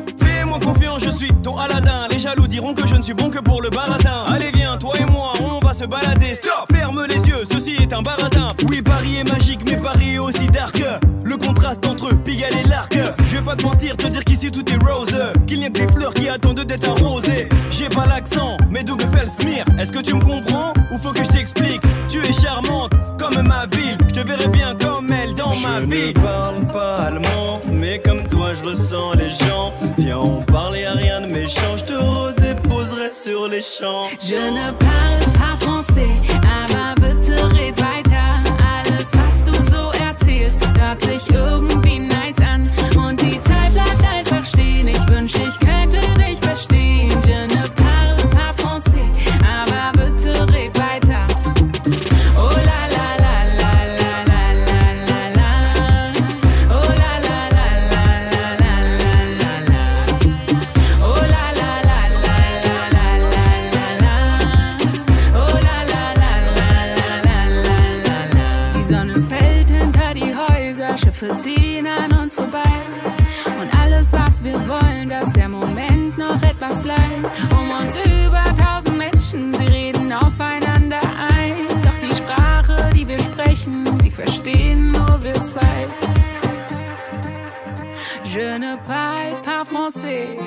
Fais-moi 0.42 0.58
confiance, 0.58 1.04
je 1.04 1.12
suis 1.12 1.32
ton 1.44 1.56
Aladdin. 1.56 2.08
Les 2.10 2.18
jaloux 2.18 2.48
diront 2.48 2.74
que 2.74 2.88
je 2.88 2.96
ne 2.96 3.04
suis 3.04 3.14
bon 3.14 3.30
que 3.30 3.38
pour 3.38 3.62
le 3.62 3.70
baratin. 3.70 4.26
Allez, 4.26 4.50
viens, 4.52 4.76
toi 4.76 4.96
et 5.00 5.06
moi, 5.06 5.34
on 5.40 5.64
va 5.64 5.72
se 5.72 5.86
balader. 5.86 6.34
Stop, 6.34 6.66
ferme 6.72 7.06
les 7.08 7.24
yeux, 7.28 7.44
ceci 7.46 7.76
est 7.80 7.94
un 7.94 8.02
baratin. 8.02 8.48
Oui, 8.68 8.82
Paris 8.82 9.18
est 9.18 9.32
magique, 9.32 9.60
mais 9.68 9.78
Paris 9.78 10.16
est 10.16 10.18
aussi 10.18 10.48
dark. 10.48 10.84
Le 11.24 11.38
contraste 11.38 11.86
entre 11.88 12.16
Pigalle 12.16 12.58
et 12.58 12.68
l'Arc. 12.68 12.98
Je 13.28 13.36
vais 13.38 13.44
pas 13.44 13.56
te 13.56 13.64
mentir, 13.64 13.96
te 13.96 14.08
dire 14.08 14.26
qu'ici 14.26 14.50
tout 14.50 14.68
est 14.68 14.84
rose. 14.84 15.16
Qu'il 15.46 15.60
n'y 15.60 15.68
a 15.68 15.70
que 15.70 15.86
des 15.86 15.92
fleurs 15.92 16.14
qui 16.16 16.28
attendent 16.28 16.62
d'être 16.62 16.90
arrosées. 16.90 17.48
J'ai 17.70 17.90
pas 17.90 18.08
l'accent, 18.08 18.58
mais 18.72 18.84
double 18.84 19.06
Felsmir. 19.14 19.64
Est-ce 19.80 19.92
que 19.92 20.00
tu 20.00 20.16
me 20.16 20.22
comprends? 20.22 20.74
Ou 20.92 20.98
faut 20.98 21.12
que 21.12 21.24
je 21.24 21.30
t'explique? 21.30 21.82
Tu 22.10 22.18
es 22.18 22.34
charmante 22.34 22.94
comme 23.20 23.40
ma 23.44 23.68
ville. 23.68 23.96
Je 24.08 24.20
te 24.20 24.28
verrai 24.28 24.48
bien 24.48 24.76
comme 24.76 25.08
elle 25.12 25.36
dans 25.36 25.56
ma 25.58 25.82
vie. 25.82 26.14
Je 26.14 26.20
ne 26.20 26.26
parle 26.26 26.68
pas 26.74 26.96
allemand, 26.96 27.62
mais 27.72 28.00
comme 28.00 28.28
toi 28.28 28.54
je 28.54 28.68
ressens 28.68 29.14
les 29.14 29.30
gens. 29.30 29.72
Viens, 29.98 30.18
on 30.32 30.42
parle 30.44 30.78
y 30.78 30.86
a 30.86 30.94
rien 30.94 31.22
de 31.22 31.28
méchant. 31.28 31.76
Je 31.78 31.84
te 31.84 31.94
redéposerai 31.94 33.12
sur 33.12 33.48
les 33.48 33.62
champs. 33.62 34.08
Je 34.20 34.36
ne 34.36 34.72
parle 34.72 35.24
pas 35.40 35.56
français, 35.66 36.14
aber 36.60 36.96
bitte 37.02 37.32
red 37.54 37.80
weiter. 37.80 38.32
Alles, 38.76 39.12
was 39.14 39.44
du 39.46 39.54
so 39.70 39.92
erzählst, 40.04 40.62
hört 40.80 41.02
sich 41.02 41.24
irgendwie 41.34 41.71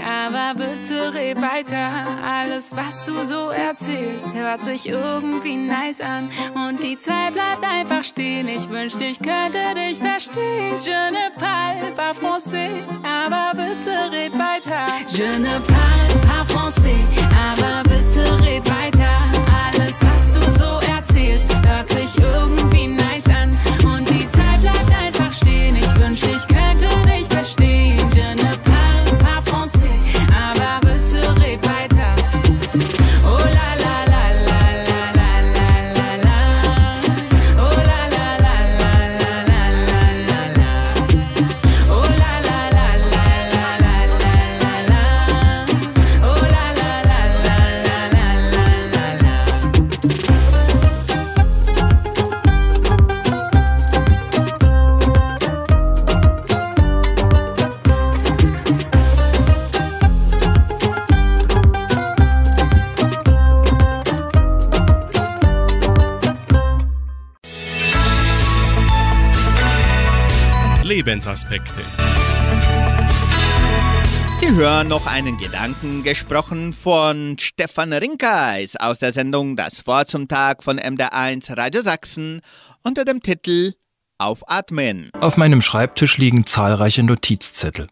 aber 0.02 0.54
bitte 0.54 1.14
red 1.14 1.40
weiter. 1.40 1.88
Alles, 2.24 2.74
was 2.74 3.04
du 3.04 3.24
so 3.24 3.50
erzählst, 3.50 4.34
hört 4.34 4.64
sich 4.64 4.88
irgendwie 4.88 5.56
nice 5.56 6.00
an. 6.00 6.30
Und 6.54 6.82
die 6.82 6.98
Zeit 6.98 7.34
bleibt 7.34 7.64
einfach 7.64 8.04
stehen. 8.04 8.48
Ich 8.48 8.68
wünschte, 8.68 9.04
ich 9.04 9.18
könnte 9.18 9.74
dich 9.74 9.98
verstehen. 9.98 10.76
Je 10.80 11.10
ne 11.10 11.30
parle 11.38 11.92
pas 11.94 12.16
français, 12.16 12.70
aber 13.02 13.52
bitte 13.54 14.10
red 14.10 14.32
weiter. 14.38 14.86
Je 15.08 15.38
ne 15.38 15.60
parle 15.60 16.14
pas 16.26 16.46
français, 16.52 17.04
aber 17.34 17.82
bitte 17.84 18.22
red 18.44 18.64
weiter. 18.70 19.53
Lebensaspekte. 71.34 71.80
Sie 74.38 74.50
hören 74.50 74.88
noch 74.88 75.06
einen 75.06 75.36
Gedanken 75.36 76.02
gesprochen 76.02 76.72
von 76.72 77.36
Stefan 77.38 77.92
Rinkeis 77.92 78.76
aus 78.76 78.98
der 78.98 79.12
Sendung 79.12 79.56
Das 79.56 79.86
Wort 79.86 80.08
zum 80.08 80.28
Tag 80.28 80.62
von 80.62 80.78
MDR1 80.78 81.56
Radio 81.56 81.82
Sachsen 81.82 82.40
unter 82.82 83.04
dem 83.04 83.20
Titel 83.20 83.72
Aufatmen. 84.18 85.10
Auf 85.20 85.36
meinem 85.36 85.60
Schreibtisch 85.60 86.18
liegen 86.18 86.46
zahlreiche 86.46 87.02
Notizzettel. 87.02 87.88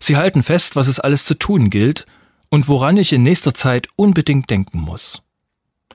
Sie 0.00 0.16
halten 0.16 0.42
fest, 0.42 0.76
was 0.76 0.88
es 0.88 1.00
alles 1.00 1.24
zu 1.24 1.34
tun 1.34 1.68
gilt 1.68 2.06
und 2.48 2.68
woran 2.68 2.96
ich 2.96 3.12
in 3.12 3.22
nächster 3.22 3.52
Zeit 3.52 3.88
unbedingt 3.96 4.48
denken 4.48 4.80
muss. 4.80 5.20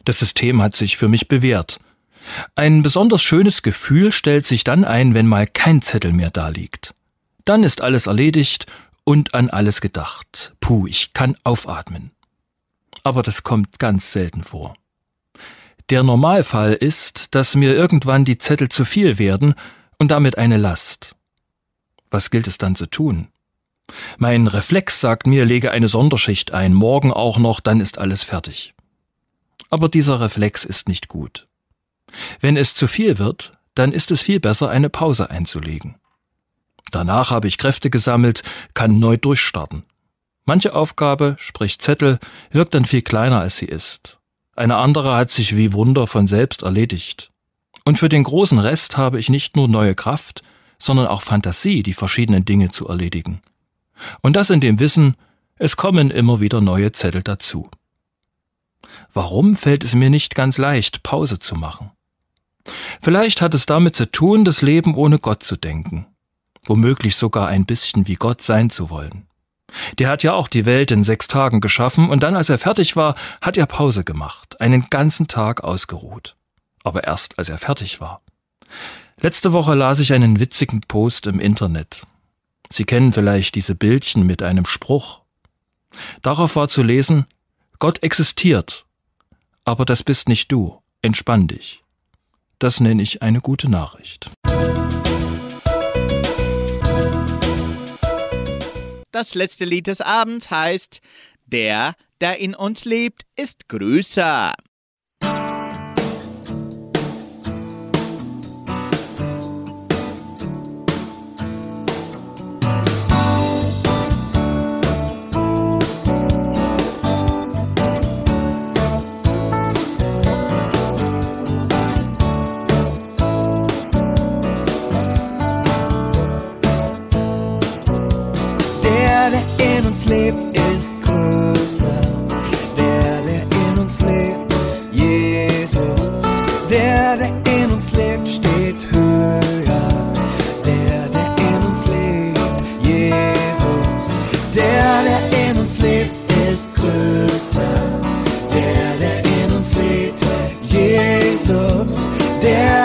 Das 0.05 0.19
System 0.19 0.61
hat 0.61 0.75
sich 0.75 0.97
für 0.97 1.07
mich 1.07 1.27
bewährt. 1.27 1.79
Ein 2.55 2.83
besonders 2.83 3.21
schönes 3.21 3.61
Gefühl 3.61 4.11
stellt 4.11 4.45
sich 4.45 4.63
dann 4.63 4.83
ein, 4.83 5.13
wenn 5.13 5.27
mal 5.27 5.47
kein 5.47 5.81
Zettel 5.81 6.13
mehr 6.13 6.31
da 6.31 6.49
liegt. 6.49 6.93
Dann 7.45 7.63
ist 7.63 7.81
alles 7.81 8.07
erledigt 8.07 8.65
und 9.03 9.33
an 9.33 9.49
alles 9.49 9.81
gedacht. 9.81 10.53
Puh, 10.59 10.87
ich 10.87 11.13
kann 11.13 11.37
aufatmen. 11.43 12.11
Aber 13.03 13.23
das 13.23 13.43
kommt 13.43 13.79
ganz 13.79 14.11
selten 14.11 14.43
vor. 14.43 14.75
Der 15.89 16.03
Normalfall 16.03 16.73
ist, 16.73 17.33
dass 17.33 17.55
mir 17.55 17.73
irgendwann 17.73 18.25
die 18.25 18.37
Zettel 18.37 18.67
zu 18.67 18.83
viel 18.83 19.17
werden 19.19 19.55
und 19.97 20.11
damit 20.11 20.37
eine 20.37 20.57
Last. 20.57 21.15
Was 22.11 22.29
gilt 22.29 22.47
es 22.47 22.57
dann 22.57 22.75
zu 22.75 22.87
tun? 22.87 23.29
Mein 24.17 24.47
Reflex 24.47 24.99
sagt 24.99 25.27
mir, 25.27 25.45
lege 25.45 25.71
eine 25.71 25.87
Sonderschicht 25.87 26.51
ein, 26.51 26.73
morgen 26.73 27.13
auch 27.13 27.37
noch, 27.37 27.61
dann 27.61 27.79
ist 27.79 27.97
alles 27.97 28.23
fertig. 28.23 28.73
Aber 29.69 29.87
dieser 29.87 30.19
Reflex 30.19 30.65
ist 30.65 30.89
nicht 30.89 31.07
gut. 31.07 31.47
Wenn 32.39 32.57
es 32.57 32.73
zu 32.73 32.87
viel 32.87 33.17
wird, 33.17 33.51
dann 33.75 33.91
ist 33.91 34.11
es 34.11 34.21
viel 34.21 34.39
besser, 34.39 34.69
eine 34.69 34.89
Pause 34.89 35.29
einzulegen. 35.29 35.95
Danach 36.91 37.31
habe 37.31 37.47
ich 37.47 37.57
Kräfte 37.57 37.89
gesammelt, 37.89 38.43
kann 38.73 38.99
neu 38.99 39.17
durchstarten. 39.17 39.83
Manche 40.45 40.73
Aufgabe, 40.73 41.35
sprich 41.39 41.79
Zettel, 41.79 42.19
wirkt 42.51 42.73
dann 42.73 42.85
viel 42.85 43.01
kleiner 43.01 43.41
als 43.41 43.57
sie 43.57 43.65
ist. 43.65 44.17
Eine 44.55 44.77
andere 44.77 45.15
hat 45.15 45.29
sich 45.29 45.55
wie 45.55 45.73
Wunder 45.73 46.07
von 46.07 46.25
selbst 46.25 46.63
erledigt. 46.63 47.31
Und 47.83 47.99
für 47.99 48.09
den 48.09 48.23
großen 48.23 48.57
Rest 48.57 48.97
habe 48.97 49.19
ich 49.19 49.29
nicht 49.29 49.55
nur 49.55 49.67
neue 49.67 49.93
Kraft, 49.93 50.43
sondern 50.79 51.07
auch 51.07 51.21
Fantasie, 51.21 51.83
die 51.83 51.93
verschiedenen 51.93 52.45
Dinge 52.45 52.69
zu 52.69 52.87
erledigen. 52.87 53.41
Und 54.21 54.35
das 54.35 54.49
in 54.49 54.61
dem 54.61 54.79
Wissen, 54.79 55.15
es 55.57 55.75
kommen 55.75 56.11
immer 56.11 56.39
wieder 56.39 56.61
neue 56.61 56.91
Zettel 56.91 57.23
dazu. 57.23 57.69
Warum 59.13 59.55
fällt 59.55 59.83
es 59.83 59.95
mir 59.95 60.09
nicht 60.09 60.35
ganz 60.35 60.57
leicht, 60.57 61.03
Pause 61.03 61.39
zu 61.39 61.55
machen? 61.55 61.91
Vielleicht 63.01 63.41
hat 63.41 63.53
es 63.53 63.65
damit 63.65 63.95
zu 63.95 64.11
tun, 64.11 64.45
das 64.45 64.61
Leben 64.61 64.95
ohne 64.95 65.19
Gott 65.19 65.43
zu 65.43 65.55
denken 65.55 66.07
womöglich 66.69 67.15
sogar 67.15 67.47
ein 67.47 67.65
bisschen 67.65 68.07
wie 68.07 68.15
Gott 68.15 68.41
sein 68.41 68.69
zu 68.69 68.89
wollen. 68.89 69.27
Der 69.99 70.09
hat 70.09 70.23
ja 70.23 70.33
auch 70.33 70.47
die 70.47 70.65
Welt 70.65 70.91
in 70.91 71.03
sechs 71.03 71.27
Tagen 71.27 71.59
geschaffen 71.59 72.09
und 72.09 72.23
dann, 72.23 72.35
als 72.35 72.49
er 72.49 72.57
fertig 72.57 72.95
war, 72.95 73.15
hat 73.41 73.57
er 73.57 73.65
Pause 73.65 74.03
gemacht, 74.03 74.61
einen 74.61 74.89
ganzen 74.89 75.27
Tag 75.27 75.63
ausgeruht. 75.63 76.35
Aber 76.83 77.03
erst, 77.03 77.37
als 77.37 77.49
er 77.49 77.57
fertig 77.57 77.99
war. 77.99 78.21
Letzte 79.19 79.51
Woche 79.51 79.73
las 79.73 79.99
ich 79.99 80.13
einen 80.13 80.39
witzigen 80.39 80.81
Post 80.81 81.27
im 81.27 81.39
Internet. 81.39 82.05
Sie 82.71 82.85
kennen 82.85 83.11
vielleicht 83.11 83.55
diese 83.55 83.75
Bildchen 83.75 84.25
mit 84.25 84.41
einem 84.41 84.65
Spruch. 84.65 85.21
Darauf 86.21 86.55
war 86.55 86.69
zu 86.69 86.83
lesen, 86.83 87.25
Gott 87.79 88.03
existiert, 88.03 88.85
aber 89.65 89.85
das 89.85 90.03
bist 90.03 90.29
nicht 90.29 90.51
du, 90.51 90.81
entspann 91.01 91.47
dich. 91.47 91.83
Das 92.59 92.79
nenne 92.79 93.03
ich 93.03 93.21
eine 93.21 93.39
gute 93.39 93.69
Nachricht. 93.69 94.31
Das 99.11 99.35
letzte 99.35 99.65
Lied 99.65 99.85
des 99.85 100.01
Abends 100.01 100.49
heißt 100.49 101.01
Der, 101.45 101.93
der 102.19 102.39
in 102.39 102.55
uns 102.55 102.85
lebt, 102.85 103.23
ist 103.35 103.69
größer. 103.69 104.53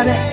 Der, 0.04 0.14
der 0.14 0.31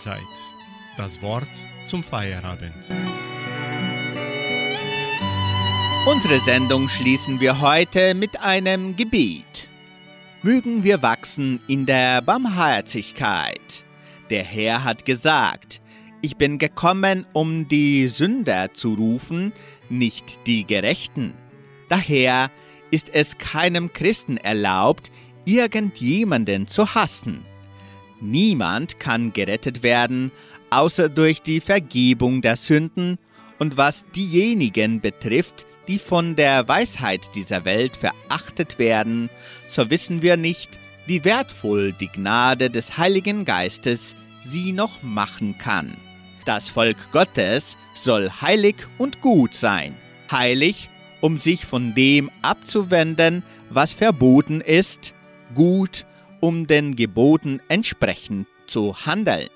Sternzeit. 0.00 0.22
Das 0.96 1.20
Wort 1.20 1.50
zum 1.84 2.02
Feierabend. 2.02 2.88
Unsere 6.06 6.40
Sendung 6.40 6.88
schließen 6.88 7.38
wir 7.40 7.60
heute 7.60 8.14
mit 8.14 8.40
einem 8.40 8.96
Gebet. 8.96 9.68
Mögen 10.42 10.84
wir 10.84 11.02
wachsen 11.02 11.60
in 11.68 11.84
der 11.84 12.22
Barmherzigkeit. 12.22 13.84
Der 14.30 14.42
Herr 14.42 14.84
hat 14.84 15.04
gesagt, 15.04 15.82
ich 16.22 16.36
bin 16.38 16.56
gekommen, 16.56 17.26
um 17.34 17.68
die 17.68 18.08
Sünder 18.08 18.72
zu 18.72 18.94
rufen, 18.94 19.52
nicht 19.90 20.46
die 20.46 20.64
Gerechten. 20.64 21.34
Daher 21.90 22.50
ist 22.90 23.10
es 23.12 23.36
keinem 23.36 23.92
Christen 23.92 24.38
erlaubt, 24.38 25.10
irgendjemanden 25.44 26.66
zu 26.66 26.94
hassen. 26.94 27.44
Niemand 28.20 29.00
kann 29.00 29.32
gerettet 29.32 29.82
werden, 29.82 30.30
außer 30.70 31.08
durch 31.08 31.42
die 31.42 31.60
Vergebung 31.60 32.42
der 32.42 32.56
Sünden 32.56 33.18
und 33.58 33.76
was 33.76 34.04
diejenigen 34.14 35.00
betrifft, 35.00 35.66
die 35.88 35.98
von 35.98 36.36
der 36.36 36.68
Weisheit 36.68 37.34
dieser 37.34 37.64
Welt 37.64 37.96
verachtet 37.96 38.78
werden, 38.78 39.30
so 39.66 39.90
wissen 39.90 40.22
wir 40.22 40.36
nicht, 40.36 40.78
wie 41.06 41.24
wertvoll 41.24 41.92
die 41.92 42.08
Gnade 42.08 42.70
des 42.70 42.96
Heiligen 42.96 43.44
Geistes 43.44 44.14
sie 44.44 44.72
noch 44.72 45.02
machen 45.02 45.58
kann. 45.58 45.96
Das 46.44 46.68
Volk 46.68 47.10
Gottes 47.10 47.76
soll 47.94 48.30
heilig 48.40 48.76
und 48.98 49.20
gut 49.20 49.54
sein, 49.54 49.94
heilig, 50.30 50.88
um 51.20 51.36
sich 51.36 51.66
von 51.66 51.94
dem 51.94 52.30
abzuwenden, 52.42 53.42
was 53.68 53.92
verboten 53.92 54.60
ist, 54.60 55.12
gut, 55.54 56.06
um 56.40 56.66
den 56.66 56.96
Geboten 56.96 57.60
entsprechend 57.68 58.46
zu 58.66 59.06
handeln. 59.06 59.48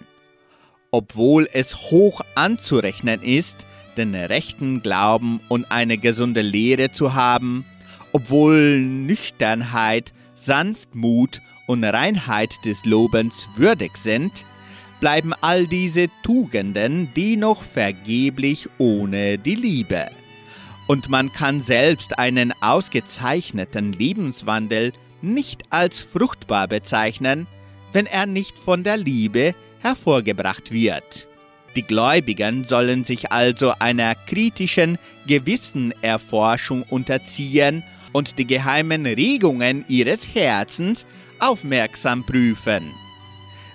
Obwohl 0.91 1.49
es 1.53 1.91
hoch 1.91 2.21
anzurechnen 2.35 3.23
ist, 3.23 3.67
den 3.97 4.15
rechten 4.15 4.83
Glauben 4.83 5.41
und 5.49 5.71
eine 5.71 5.99
gesunde 5.99 6.43
Lehre 6.43 6.91
zu 6.91 7.15
haben, 7.15 7.65
obwohl 8.13 8.81
Nüchternheit, 8.81 10.13
Sanftmut 10.35 11.41
und 11.67 11.85
Reinheit 11.85 12.65
des 12.65 12.85
Lobens 12.85 13.49
würdig 13.57 13.97
sind, 13.97 14.45
bleiben 15.01 15.33
all 15.41 15.67
diese 15.67 16.09
Tugenden 16.23 17.11
dennoch 17.17 17.63
vergeblich 17.63 18.69
ohne 18.79 19.39
die 19.39 19.55
Liebe. 19.55 20.11
Und 20.87 21.09
man 21.09 21.33
kann 21.33 21.61
selbst 21.61 22.19
einen 22.19 22.53
ausgezeichneten 22.61 23.93
Lebenswandel 23.93 24.93
nicht 25.25 25.63
als 25.71 26.01
fruchtbar 26.01 26.69
bezeichnen, 26.69 27.47
wenn 27.93 28.07
er 28.07 28.27
nicht 28.27 28.59
von 28.59 28.83
der 28.85 28.97
Liebe 28.97 29.55
hervorgebracht 29.81 30.73
wird. 30.73 31.29
Die 31.77 31.83
Gläubigen 31.83 32.65
sollen 32.65 33.03
sich 33.05 33.33
also 33.33 33.73
einer 33.79 34.15
kritischen 34.15 34.99
Gewissenerforschung 35.27 36.85
unterziehen 36.85 37.83
und 38.13 38.39
die 38.39 38.47
geheimen 38.47 39.07
Regungen 39.07 39.85
ihres 39.89 40.35
Herzens 40.35 41.05
aufmerksam 41.41 42.25
prüfen. 42.25 42.93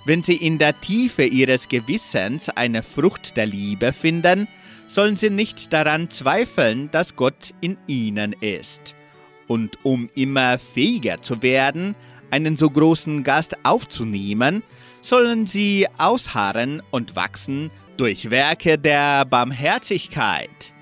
Wenn 0.06 0.22
sie 0.22 0.36
in 0.36 0.56
der 0.56 0.80
Tiefe 0.80 1.24
ihres 1.24 1.68
Gewissens 1.68 2.48
eine 2.48 2.82
Frucht 2.82 3.36
der 3.36 3.46
Liebe 3.46 3.92
finden, 3.92 4.48
sollen 4.88 5.16
sie 5.16 5.30
nicht 5.30 5.72
daran 5.72 6.10
zweifeln, 6.10 6.90
dass 6.90 7.16
Gott 7.16 7.54
in 7.60 7.76
ihnen 7.86 8.34
ist. 8.40 8.96
Und 9.50 9.80
um 9.82 10.08
immer 10.14 10.60
fähiger 10.60 11.22
zu 11.22 11.42
werden, 11.42 11.96
einen 12.30 12.56
so 12.56 12.70
großen 12.70 13.24
Gast 13.24 13.56
aufzunehmen, 13.64 14.62
sollen 15.02 15.44
sie 15.44 15.88
ausharren 15.98 16.80
und 16.92 17.16
wachsen 17.16 17.72
durch 17.96 18.30
Werke 18.30 18.78
der 18.78 19.24
Barmherzigkeit. 19.24 20.72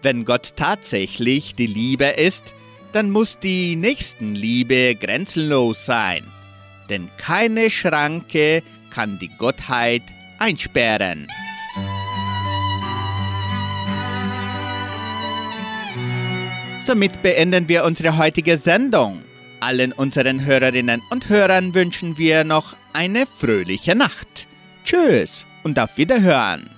Wenn 0.00 0.24
Gott 0.24 0.56
tatsächlich 0.56 1.54
die 1.54 1.66
Liebe 1.66 2.06
ist, 2.06 2.54
dann 2.92 3.10
muss 3.10 3.40
die 3.40 3.76
Nächstenliebe 3.76 4.94
grenzenlos 4.94 5.84
sein, 5.84 6.24
denn 6.88 7.10
keine 7.18 7.68
Schranke 7.68 8.62
kann 8.88 9.18
die 9.18 9.36
Gottheit 9.36 10.04
einsperren. 10.38 11.28
Somit 16.88 17.20
beenden 17.20 17.68
wir 17.68 17.84
unsere 17.84 18.16
heutige 18.16 18.56
Sendung. 18.56 19.22
Allen 19.60 19.92
unseren 19.92 20.46
Hörerinnen 20.46 21.02
und 21.10 21.28
Hörern 21.28 21.74
wünschen 21.74 22.16
wir 22.16 22.44
noch 22.44 22.74
eine 22.94 23.26
fröhliche 23.26 23.94
Nacht. 23.94 24.48
Tschüss 24.84 25.44
und 25.64 25.78
auf 25.78 25.98
Wiederhören. 25.98 26.70